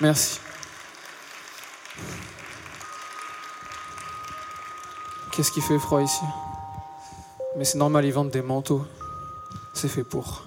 [0.00, 0.37] Merci.
[5.38, 6.24] Qu'est-ce qui fait froid ici?
[7.56, 8.84] Mais c'est normal, ils vendent des manteaux.
[9.72, 10.42] C'est fait pour.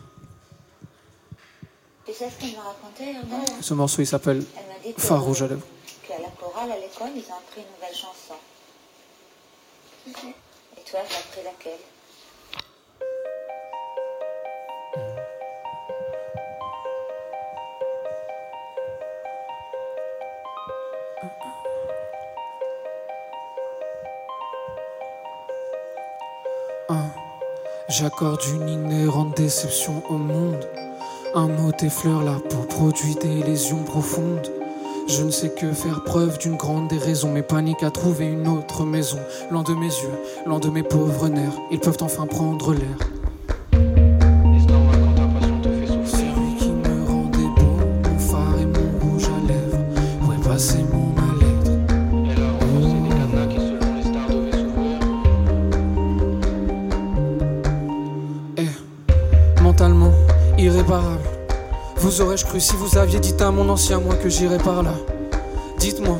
[2.05, 3.15] Tu sais ce qu'elle m'a raconté,
[3.61, 4.43] Ce morceau, il s'appelle
[4.97, 5.65] Phare rouge à lèvres.
[6.05, 8.33] qu'à la chorale à l'école, ils ont appris une nouvelle chanson.
[10.07, 11.79] Et toi, t'as appris laquelle?
[27.91, 30.65] J'accorde une inhérente déception au monde.
[31.35, 34.49] Un mot t'effleure la peau, produit des lésions profondes.
[35.09, 37.29] Je ne sais que faire preuve d'une grande déraison.
[37.33, 39.19] Mes paniques à trouver une autre maison.
[39.51, 41.57] Loin de mes yeux, loin de mes pauvres nerfs.
[41.69, 43.20] Ils peuvent enfin prendre l'air.
[62.11, 64.91] Vous aurais-je cru si vous aviez dit à mon ancien moi que j'irais par là?
[65.77, 66.17] Dites-moi,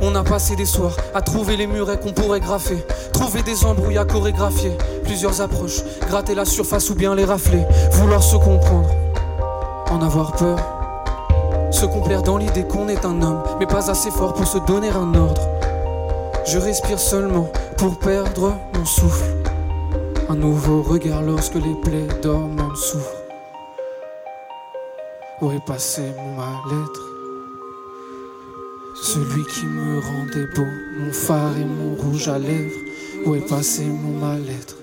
[0.00, 2.82] on a passé des soirs à trouver les murets qu'on pourrait graffer,
[3.12, 4.72] trouver des embrouilles à chorégraphier,
[5.04, 8.88] plusieurs approches, gratter la surface ou bien les rafler, vouloir se comprendre,
[9.90, 10.58] en avoir peur,
[11.70, 14.88] se complaire dans l'idée qu'on est un homme, mais pas assez fort pour se donner
[14.88, 15.42] un ordre.
[16.46, 19.30] Je respire seulement pour perdre mon souffle.
[20.30, 23.11] Un nouveau regard lorsque les plaies dormantes s'ouvrent.
[25.42, 27.02] Où est passé mon mal-être?
[28.94, 30.66] Celui qui me rendait beau,
[30.96, 32.78] mon phare et mon rouge à lèvres.
[33.26, 34.76] Où est passé mon mal-être?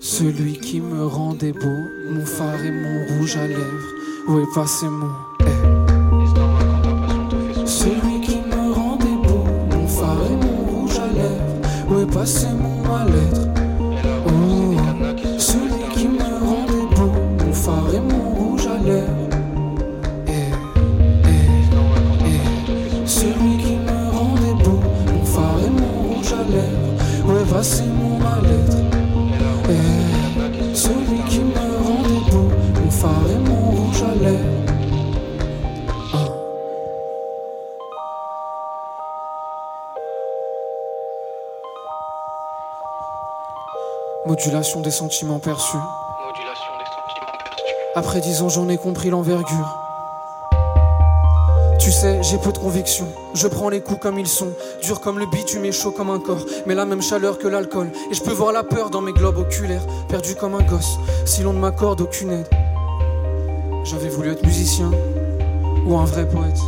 [0.00, 3.88] Celui qui me rendait beau, mon phare et mon rouge à lèvres.
[4.28, 5.10] Où est passé mon
[7.66, 11.90] celui qui me rendait beau, mon phare et mon rouge à lèvres.
[11.90, 12.59] Où est passé mon
[44.40, 45.76] Modulation des sentiments perçus.
[47.94, 49.76] Après dix ans, j'en ai compris l'envergure.
[51.78, 53.06] Tu sais, j'ai peu de conviction.
[53.34, 54.48] Je prends les coups comme ils sont.
[54.82, 56.46] Dur comme le bitume et chaud comme un corps.
[56.66, 57.92] Mais la même chaleur que l'alcool.
[58.10, 59.84] Et je peux voir la peur dans mes globes oculaires.
[60.08, 60.98] Perdu comme un gosse.
[61.26, 62.48] Si l'on ne m'accorde aucune aide.
[63.84, 64.90] J'avais voulu être musicien.
[65.84, 66.60] Ou un vrai poète.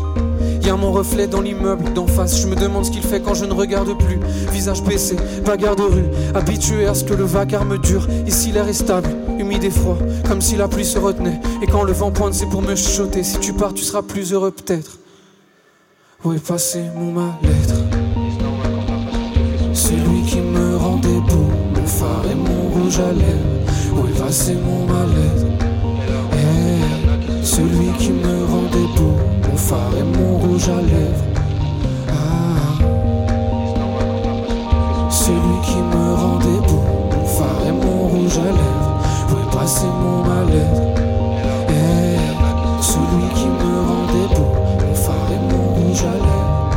[0.64, 2.40] Y a mon reflet dans l'immeuble d'en face.
[2.40, 4.18] Je me demande ce qu'il fait quand je ne regarde plus.
[4.52, 6.04] Visage baissé, bagarre de rue.
[6.34, 8.06] Habitué à ce que le vacarme dure.
[8.26, 9.98] Ici l'air est stable, humide et froid.
[10.28, 11.40] Comme si la pluie se retenait.
[11.62, 13.22] Et quand le vent pointe, c'est pour me chuchoter.
[13.24, 14.98] Si tu pars, tu seras plus heureux peut-être.
[16.24, 17.74] Où est passé mon mal-être?
[19.74, 23.96] Celui qui me rendait beau, mon phare et mon rouge à lèvres.
[23.96, 25.46] Où est passé mon mal-être?
[26.34, 29.16] Eh, Celui qui me rendait beau,
[29.50, 30.31] mon phare et mon
[30.68, 31.24] à lèvres.
[32.08, 32.12] Ah.
[35.10, 39.00] Celui qui me rendait beau, mon phare et mon rouge à lèvres.
[39.30, 40.82] Est passé mon mal-être
[41.68, 44.48] Eh, Celui qui me rendait beau,
[44.86, 46.68] mon phare et mon rouge à lèvres.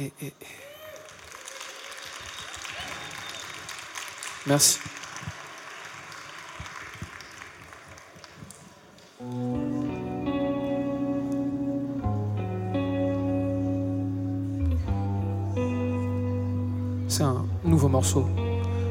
[0.00, 0.32] Eh, eh.
[4.46, 4.78] Merci.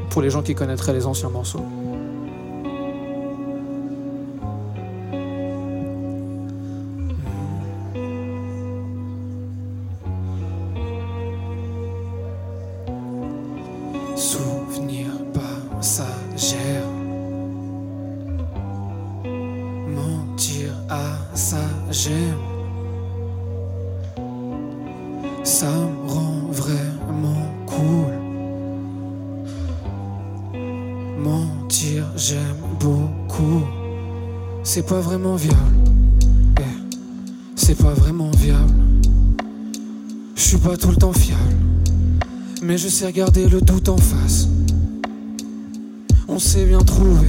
[0.09, 1.65] Pour les gens qui connaîtraient les anciens morceaux.
[34.85, 35.77] C'est pas vraiment viable.
[36.59, 36.97] Eh,
[37.55, 38.73] c'est pas vraiment viable.
[40.35, 41.39] Je suis pas tout le temps fiable.
[42.61, 44.49] Mais je sais regarder le doute en face.
[46.27, 47.27] On s'est bien trouvé.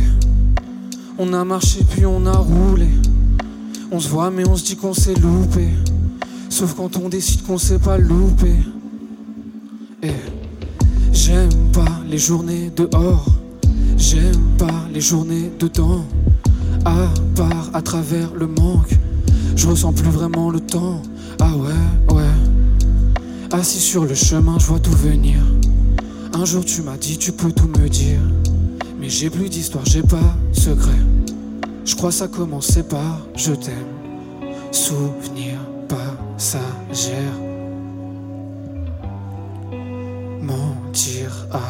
[1.16, 2.88] On a marché puis on a roulé.
[3.92, 5.68] On se voit mais on se dit qu'on s'est loupé.
[6.48, 8.52] Sauf quand on décide qu'on s'est pas loupé.
[10.02, 10.16] Et
[11.12, 13.26] j'aime pas les journées dehors.
[13.96, 16.04] J'aime pas les journées dedans.
[16.84, 18.98] À part à travers le manque.
[19.56, 21.00] Je ressens plus vraiment le temps.
[21.40, 22.22] Ah ouais, ouais.
[23.52, 25.38] Assis sur le chemin, je vois tout venir.
[26.34, 28.20] Un jour tu m'as dit tu peux tout me dire.
[29.00, 30.98] Mais j'ai plus d'histoire, j'ai pas secret.
[31.84, 33.74] Je crois ça commençait par je t'aime.
[34.72, 35.58] Souvenir
[35.88, 37.34] passagère.
[40.42, 41.60] Mentir à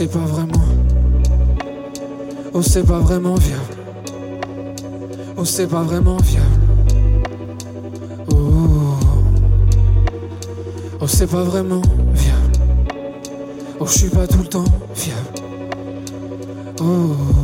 [0.00, 0.64] c'est pas vraiment.
[2.54, 3.76] Oh, c'est pas vraiment viable.
[5.36, 6.46] Oh, c'est pas vraiment viable.
[8.32, 8.96] Oh,
[11.02, 11.82] oh c'est pas vraiment
[12.14, 12.52] viable.
[13.78, 14.64] Oh, je suis pas tout le temps
[14.94, 15.20] fiable.
[16.80, 17.39] Oh,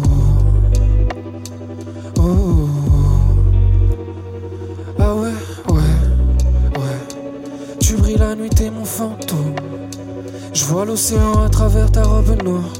[10.97, 12.73] l'océan à travers ta robe noire.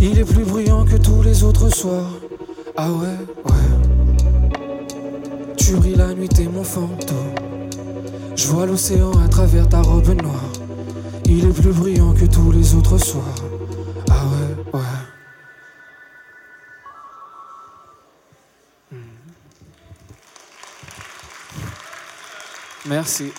[0.00, 2.10] Il est plus bruyant que tous les autres soirs.
[2.76, 3.68] Ah ouais, ouais.
[5.56, 7.36] Tu brilles la nuit, t'es mon fantôme.
[8.34, 10.50] Je vois l'océan à travers ta robe noire.
[11.24, 13.36] Il est plus brillant que tous les autres soirs.
[14.10, 14.96] Ah ouais, ouais.
[18.90, 18.96] Hmm.
[22.86, 23.30] Merci.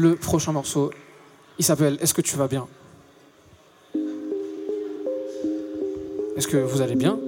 [0.00, 0.92] Le prochain morceau,
[1.58, 2.68] il s'appelle Est-ce que tu vas bien?
[6.36, 7.18] Est-ce que vous allez bien?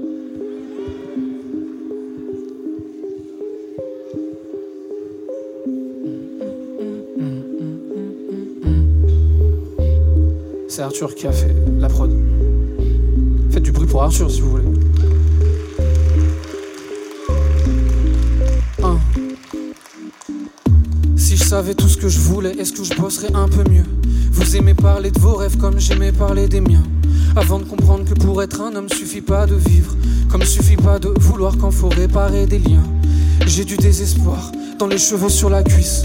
[10.68, 12.16] C'est Arthur qui a fait la prod.
[13.51, 14.69] Faites du bruit pour Arthur si vous voulez.
[21.40, 23.84] Je savais tout ce que je voulais, est-ce que je bosserais un peu mieux
[24.32, 26.82] Vous aimez parler de vos rêves comme j'aimais parler des miens.
[27.34, 29.96] Avant de comprendre que pour être un homme, suffit pas de vivre.
[30.30, 32.84] Comme suffit pas de vouloir quand faut réparer des liens.
[33.46, 36.04] J'ai du désespoir dans les cheveux sur la cuisse.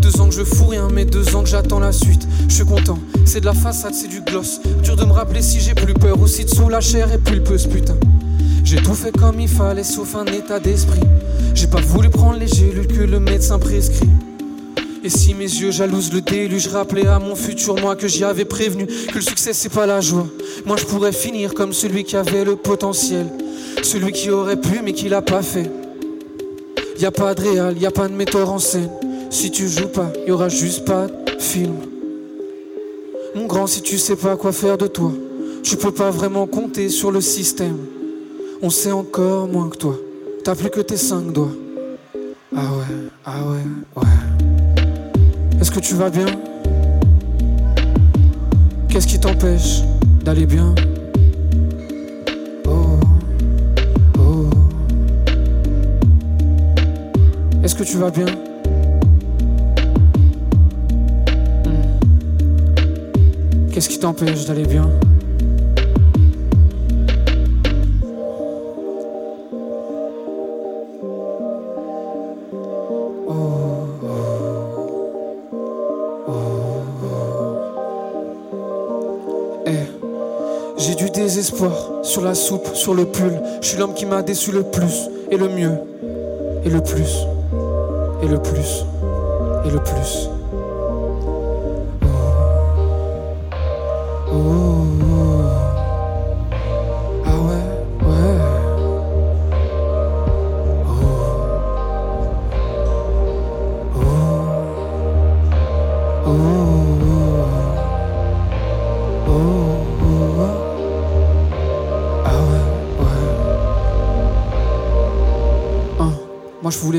[0.00, 2.26] Deux ans que je fous rien, mais deux ans que j'attends la suite.
[2.48, 4.60] Je suis content, c'est de la façade, c'est du gloss.
[4.82, 7.66] Dur de me rappeler si j'ai plus peur ou si dessous la chair est pulpeuse,
[7.66, 7.96] putain.
[8.62, 11.00] J'ai tout fait comme il fallait, sauf un état d'esprit.
[11.54, 14.10] J'ai pas voulu prendre les gélules que le médecin prescrit.
[15.06, 18.44] Et si mes yeux jalousent le déluge, rappelais à mon futur moi que j'y avais
[18.44, 20.26] prévenu que le succès c'est pas la joie.
[20.64, 23.28] Moi je pourrais finir comme celui qui avait le potentiel,
[23.84, 25.70] celui qui aurait pu mais qui l'a pas fait.
[26.98, 28.90] Y a pas de réal, y a pas de metteur en scène.
[29.30, 31.76] Si tu joues pas, y aura juste pas de film.
[33.36, 35.12] Mon grand, si tu sais pas quoi faire de toi,
[35.62, 37.78] tu peux pas vraiment compter sur le système.
[38.60, 39.96] On sait encore moins que toi.
[40.42, 41.54] T'as plus que tes cinq doigts.
[42.56, 44.15] Ah ouais, ah ouais, ouais.
[45.76, 46.24] Que tu vas bien?
[48.88, 49.82] Qu'est-ce qui t'empêche
[50.24, 50.74] d'aller bien?
[52.66, 52.98] Oh,
[54.18, 54.48] oh.
[57.62, 58.24] Est-ce que tu vas bien?
[61.66, 61.98] Hmm.
[63.70, 64.88] Qu'est-ce qui t'empêche d'aller bien?
[82.16, 83.42] Sur la soupe, sur le pull.
[83.60, 85.72] Je suis l'homme qui m'a déçu le plus et le mieux.
[86.64, 87.26] Et le plus.
[88.22, 88.86] Et le plus.
[89.66, 90.35] Et le plus.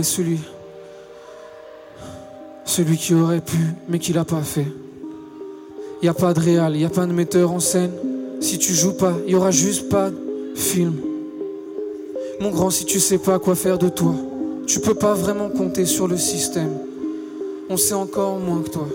[0.07, 0.39] Celui.
[2.65, 3.57] Celui qui aurait pu,
[3.87, 4.67] mais qui l'a pas fait.
[6.01, 7.91] Y a pas de réal, y a pas de metteur en scène.
[8.39, 10.15] Si tu joues pas, y aura juste pas de
[10.55, 10.95] film.
[12.39, 14.13] Mon grand, si tu sais pas quoi faire de toi,
[14.67, 16.77] tu peux pas vraiment compter sur le système.
[17.69, 18.87] On sait encore moins que toi.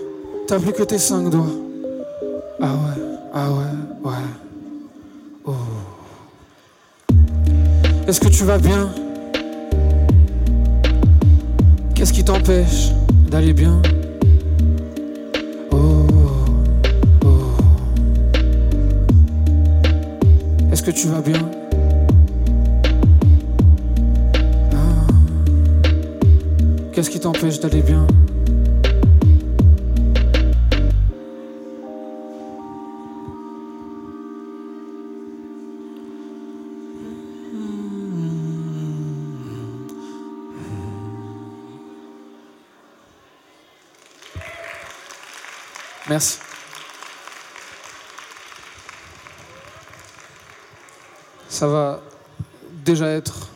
[0.47, 1.51] T'as plus que tes cinq doigts.
[2.61, 3.03] Ah ouais,
[3.33, 4.11] ah ouais, ouais.
[5.45, 5.51] Oh.
[8.07, 8.93] Est-ce que tu vas bien?
[12.03, 12.91] Qu'est-ce qui t'empêche
[13.31, 13.81] d'aller bien
[15.71, 16.05] Oh,
[17.23, 17.29] oh.
[20.69, 21.49] Est-ce que tu vas bien
[24.73, 25.07] Ah.
[26.91, 28.05] Qu'est-ce qui t'empêche d'aller bien
[46.13, 46.37] Merci.
[51.49, 52.01] Ça va
[52.85, 53.49] déjà être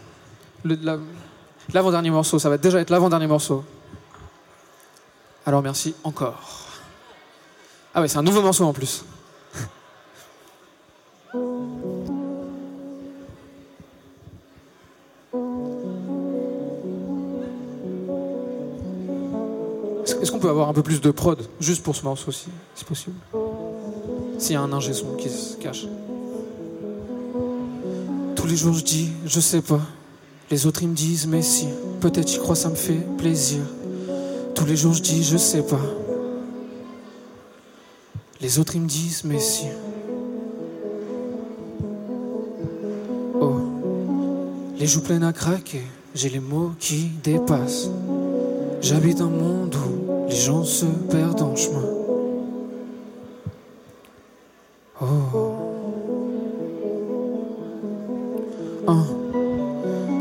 [0.65, 2.39] l'avant-dernier morceau.
[2.39, 3.63] Ça va déjà être l'avant-dernier morceau.
[5.45, 6.65] Alors merci encore.
[7.93, 9.05] Ah ouais, c'est un nouveau morceau en plus.
[20.83, 23.15] Plus de prod juste pour ce morceau aussi, si possible
[24.37, 25.85] S'il y a un ingé qui se cache.
[28.35, 29.81] Tous les jours je dis, je sais pas.
[30.49, 31.67] Les autres ils me disent, mais si.
[31.99, 33.61] Peut-être j'y crois, ça me fait plaisir.
[34.55, 35.81] Tous les jours je dis, je sais pas.
[38.39, 39.65] Les autres ils me disent, mais si.
[43.39, 43.55] Oh,
[44.77, 45.83] les joues pleines à craquer,
[46.13, 47.89] j'ai les mots qui dépassent.
[48.81, 49.96] J'habite un monde où
[50.27, 51.83] les gens se perdent en chemin.
[55.01, 55.05] Oh.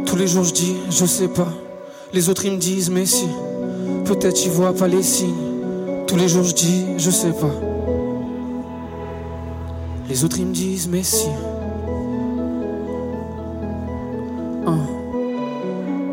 [0.07, 1.53] Tous les jours je dis, je sais pas.
[2.13, 3.29] Les autres ils me disent, mais si.
[4.05, 5.35] Peut-être ils voient pas les signes.
[6.07, 7.53] Tous les jours je dis, je sais pas.
[10.09, 11.29] Les autres ils me disent, mais si.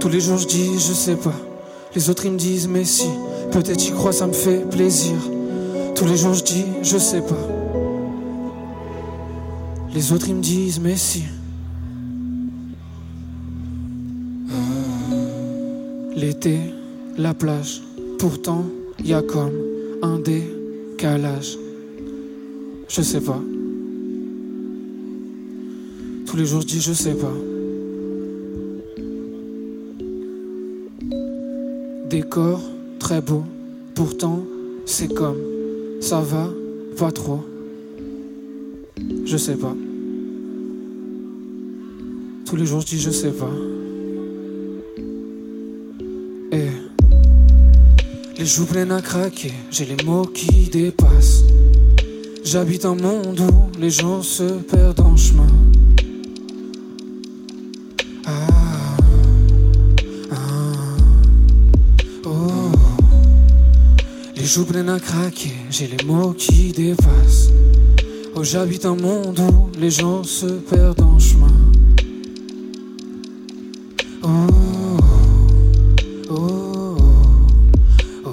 [0.04, 1.34] Tous les jours je dis, je sais pas.
[1.96, 3.08] Les autres ils me disent, mais si.
[3.54, 5.14] Peut-être y crois, ça me fait plaisir.
[5.94, 7.38] Tous les jours je dis, je sais pas.
[9.94, 11.24] Les autres ils me disent, mais si.
[16.16, 16.58] L'été,
[17.16, 17.84] la plage.
[18.18, 18.66] Pourtant,
[19.06, 19.54] y a comme
[20.02, 21.56] un décalage.
[22.90, 23.40] Je sais pas.
[26.26, 27.34] Tous les jours je dis, je sais pas.
[32.10, 32.73] Décor
[33.04, 33.44] très beau,
[33.96, 34.46] pourtant
[34.86, 35.36] c'est comme
[36.00, 36.50] ça va
[36.98, 37.44] pas trop.
[39.26, 39.76] Je sais pas.
[42.46, 43.52] Tous les jours je dis je sais pas.
[46.54, 46.70] Et
[48.40, 51.44] Les joues pleines à craquer, j'ai les mots qui dépassent.
[52.46, 55.03] J'habite un monde où les gens se perdent
[64.44, 67.50] Les joues pleines à craquer, j'ai les mots qui dépassent.
[68.36, 71.48] Oh, j'habite un monde où les gens se perdent en chemin.
[74.22, 74.28] Oh,
[76.30, 76.98] oh, oh,
[78.26, 78.32] oh.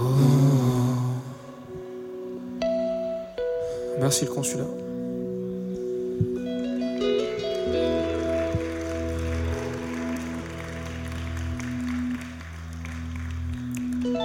[4.01, 4.65] Merci le consulat.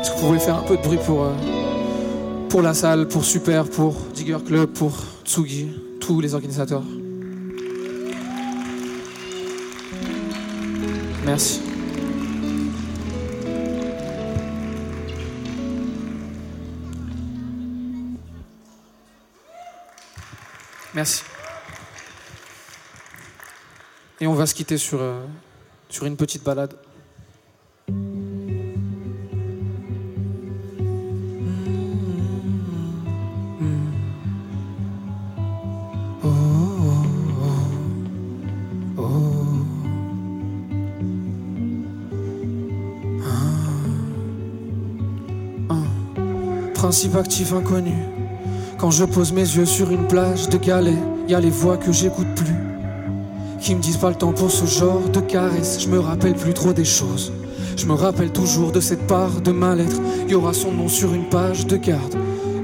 [0.01, 1.33] Est-ce que vous pouvez faire un peu de bruit pour, euh,
[2.55, 6.83] pour la salle, pour Super, pour Digger Club, pour Tsugi, tous les organisateurs
[11.25, 11.61] Merci.
[20.93, 21.23] Merci.
[24.21, 25.25] Et on va se quitter sur, euh,
[25.89, 26.73] sur une petite balade.
[46.95, 47.93] Actif inconnu.
[48.77, 50.97] Quand je pose mes yeux sur une plage de galets,
[51.27, 52.55] y a les voix que j'écoute plus.
[53.59, 55.81] Qui me disent pas le temps pour ce genre de caresse.
[55.81, 57.33] Je me rappelle plus trop des choses.
[57.75, 59.97] Je me rappelle toujours de cette part de ma lettre.
[60.29, 62.15] Y aura son nom sur une page de garde.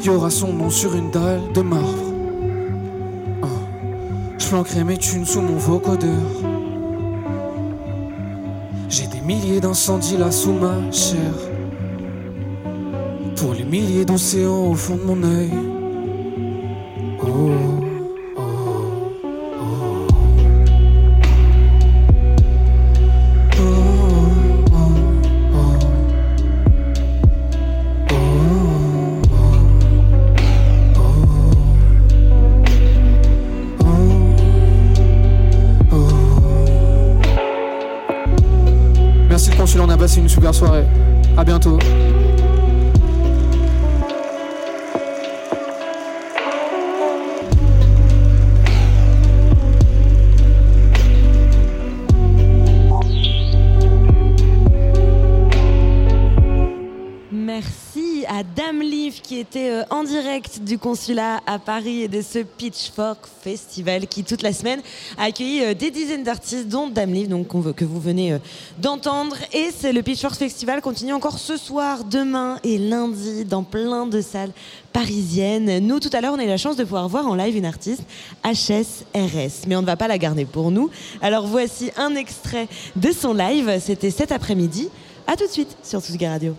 [0.02, 2.14] Y aura son nom sur une dalle de marbre.
[3.44, 3.48] Ah.
[4.38, 6.10] Je planquerai mes thunes sous mon vocodeur.
[8.88, 11.51] J'ai des milliers d'incendies là sous ma chair.
[13.42, 15.70] Pour les milliers d'océans au fond de mon œil.
[60.92, 64.82] Consulat à Paris et de ce Pitchfork Festival qui toute la semaine
[65.18, 68.40] a accueilli euh, des dizaines d'artistes dont Dame Liv donc, que vous venez euh,
[68.78, 74.06] d'entendre et c'est le Pitchfork Festival continue encore ce soir, demain et lundi dans plein
[74.06, 74.52] de salles
[74.92, 75.80] parisiennes.
[75.80, 77.66] Nous tout à l'heure on a eu la chance de pouvoir voir en live une
[77.66, 78.04] artiste
[78.44, 80.90] HSRS mais on ne va pas la garder pour nous.
[81.22, 84.90] Alors voici un extrait de son live, c'était cet après-midi.
[85.26, 86.54] À tout de suite sur Tsugi Radio.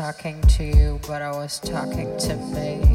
[0.00, 2.89] Talking to you, but I was talking to me.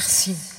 [0.00, 0.50] Merci.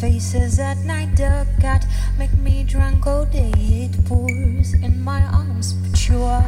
[0.00, 1.84] faces at night, duck got
[2.66, 6.45] drunk all day, it pours in my arms, but you are.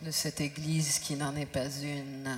[0.00, 2.34] de cette Église qui n'en est pas une.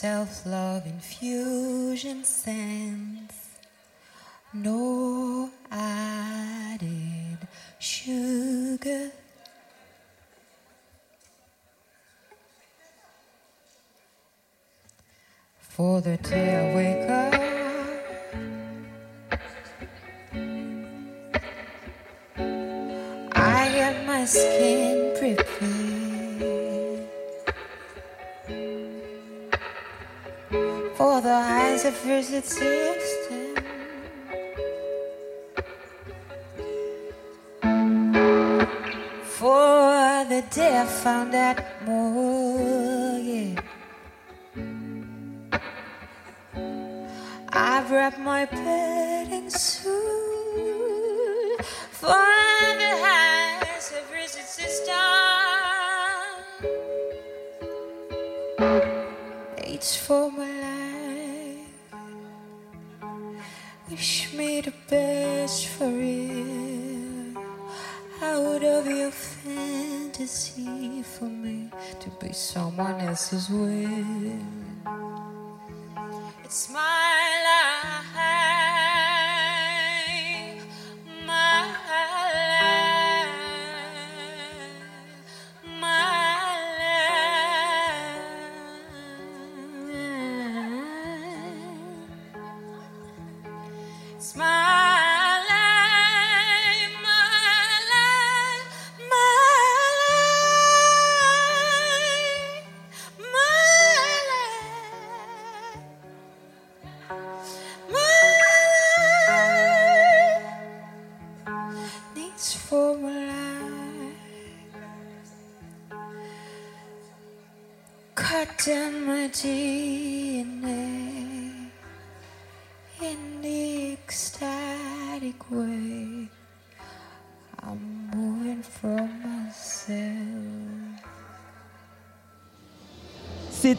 [0.00, 3.34] Self love infusion sense,
[4.54, 7.36] no added
[7.78, 9.10] sugar.
[15.58, 16.59] For the day
[30.50, 33.54] for the eyes of visit system.
[39.22, 43.60] For the deaf found out more, yeah.
[47.52, 49.90] I've wrapped my bed in suit
[51.90, 52.08] for
[52.82, 54.46] the eyes of visit
[64.90, 67.36] best for real.
[68.20, 74.59] Out of your fantasy for me to be someone else's will.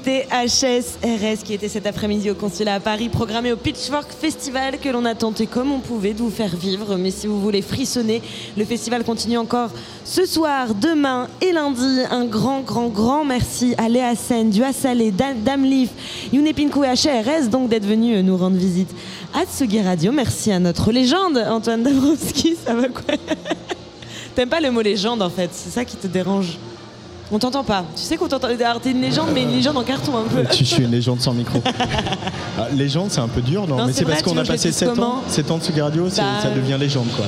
[0.03, 4.89] C'était HSRS qui était cet après-midi au consulat à Paris, programmé au Pitchfork Festival que
[4.89, 6.95] l'on a tenté comme on pouvait de vous faire vivre.
[6.95, 8.23] Mais si vous voulez frissonner,
[8.57, 9.69] le festival continue encore
[10.03, 11.99] ce soir, demain et lundi.
[12.09, 15.89] Un grand, grand, grand merci à Léa Sen, du Salé, Dame Leaf,
[16.33, 18.89] Younepinku et HRS donc d'être venus nous rendre visite
[19.35, 20.11] à Tsugi Radio.
[20.11, 22.55] Merci à notre légende, Antoine Dabrowski.
[22.65, 23.03] Ça va quoi?
[24.35, 26.57] T'aimes pas le mot légende en fait, c'est ça qui te dérange?
[27.31, 27.83] On t'entend pas.
[27.95, 28.47] Tu sais qu'on t'entend.
[28.47, 30.43] Alors t'es une légende, mais une légende en carton un peu.
[30.51, 31.61] Tu suis une légende sans micro.
[32.59, 34.41] Ah, légende, c'est un peu dur, non, Non, Mais c'est c'est parce tu qu'on a
[34.41, 36.27] que je passé le dise 7 ans, comment 7 ans de Tsugi Radio, c'est- Bah,
[36.43, 37.25] ça devient légende, quoi.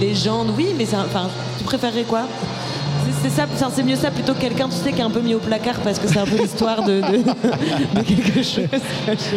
[0.00, 1.28] Légende, oui, mais c'est un- enfin,
[1.58, 2.22] tu préférerais quoi?
[3.22, 5.20] C'est- ça, enfin, c'est mieux ça plutôt que quelqu'un, tu sais, qui est un peu
[5.20, 7.18] mis au placard parce que c'est un peu l'histoire de, de,
[7.94, 8.64] de quelque chose.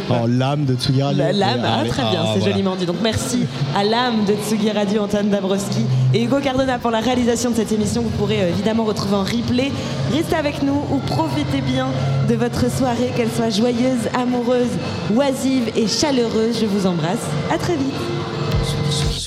[0.07, 0.21] Pas.
[0.23, 1.23] Oh, l'âme de Tsugi Radio.
[1.33, 2.53] L'âme, ah, Allez, très bien, ah, c'est voilà.
[2.53, 2.85] joliment dit.
[2.85, 3.45] Donc merci
[3.75, 7.71] à l'âme de Tsugi Radio, Antoine Dabrowski et Hugo Cardona pour la réalisation de cette
[7.71, 8.01] émission.
[8.03, 9.71] Vous pourrez euh, évidemment retrouver en replay.
[10.13, 11.87] Restez avec nous ou profitez bien
[12.29, 14.71] de votre soirée, qu'elle soit joyeuse, amoureuse,
[15.13, 16.57] oisive et chaleureuse.
[16.61, 17.19] Je vous embrasse.
[17.53, 17.93] À très vite.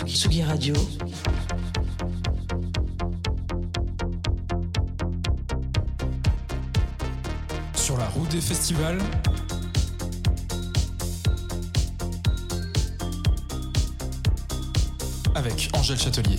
[0.07, 0.75] Tsugi Radio.
[8.47, 8.99] Festivals.
[15.35, 16.39] Avec Angèle Châtelier.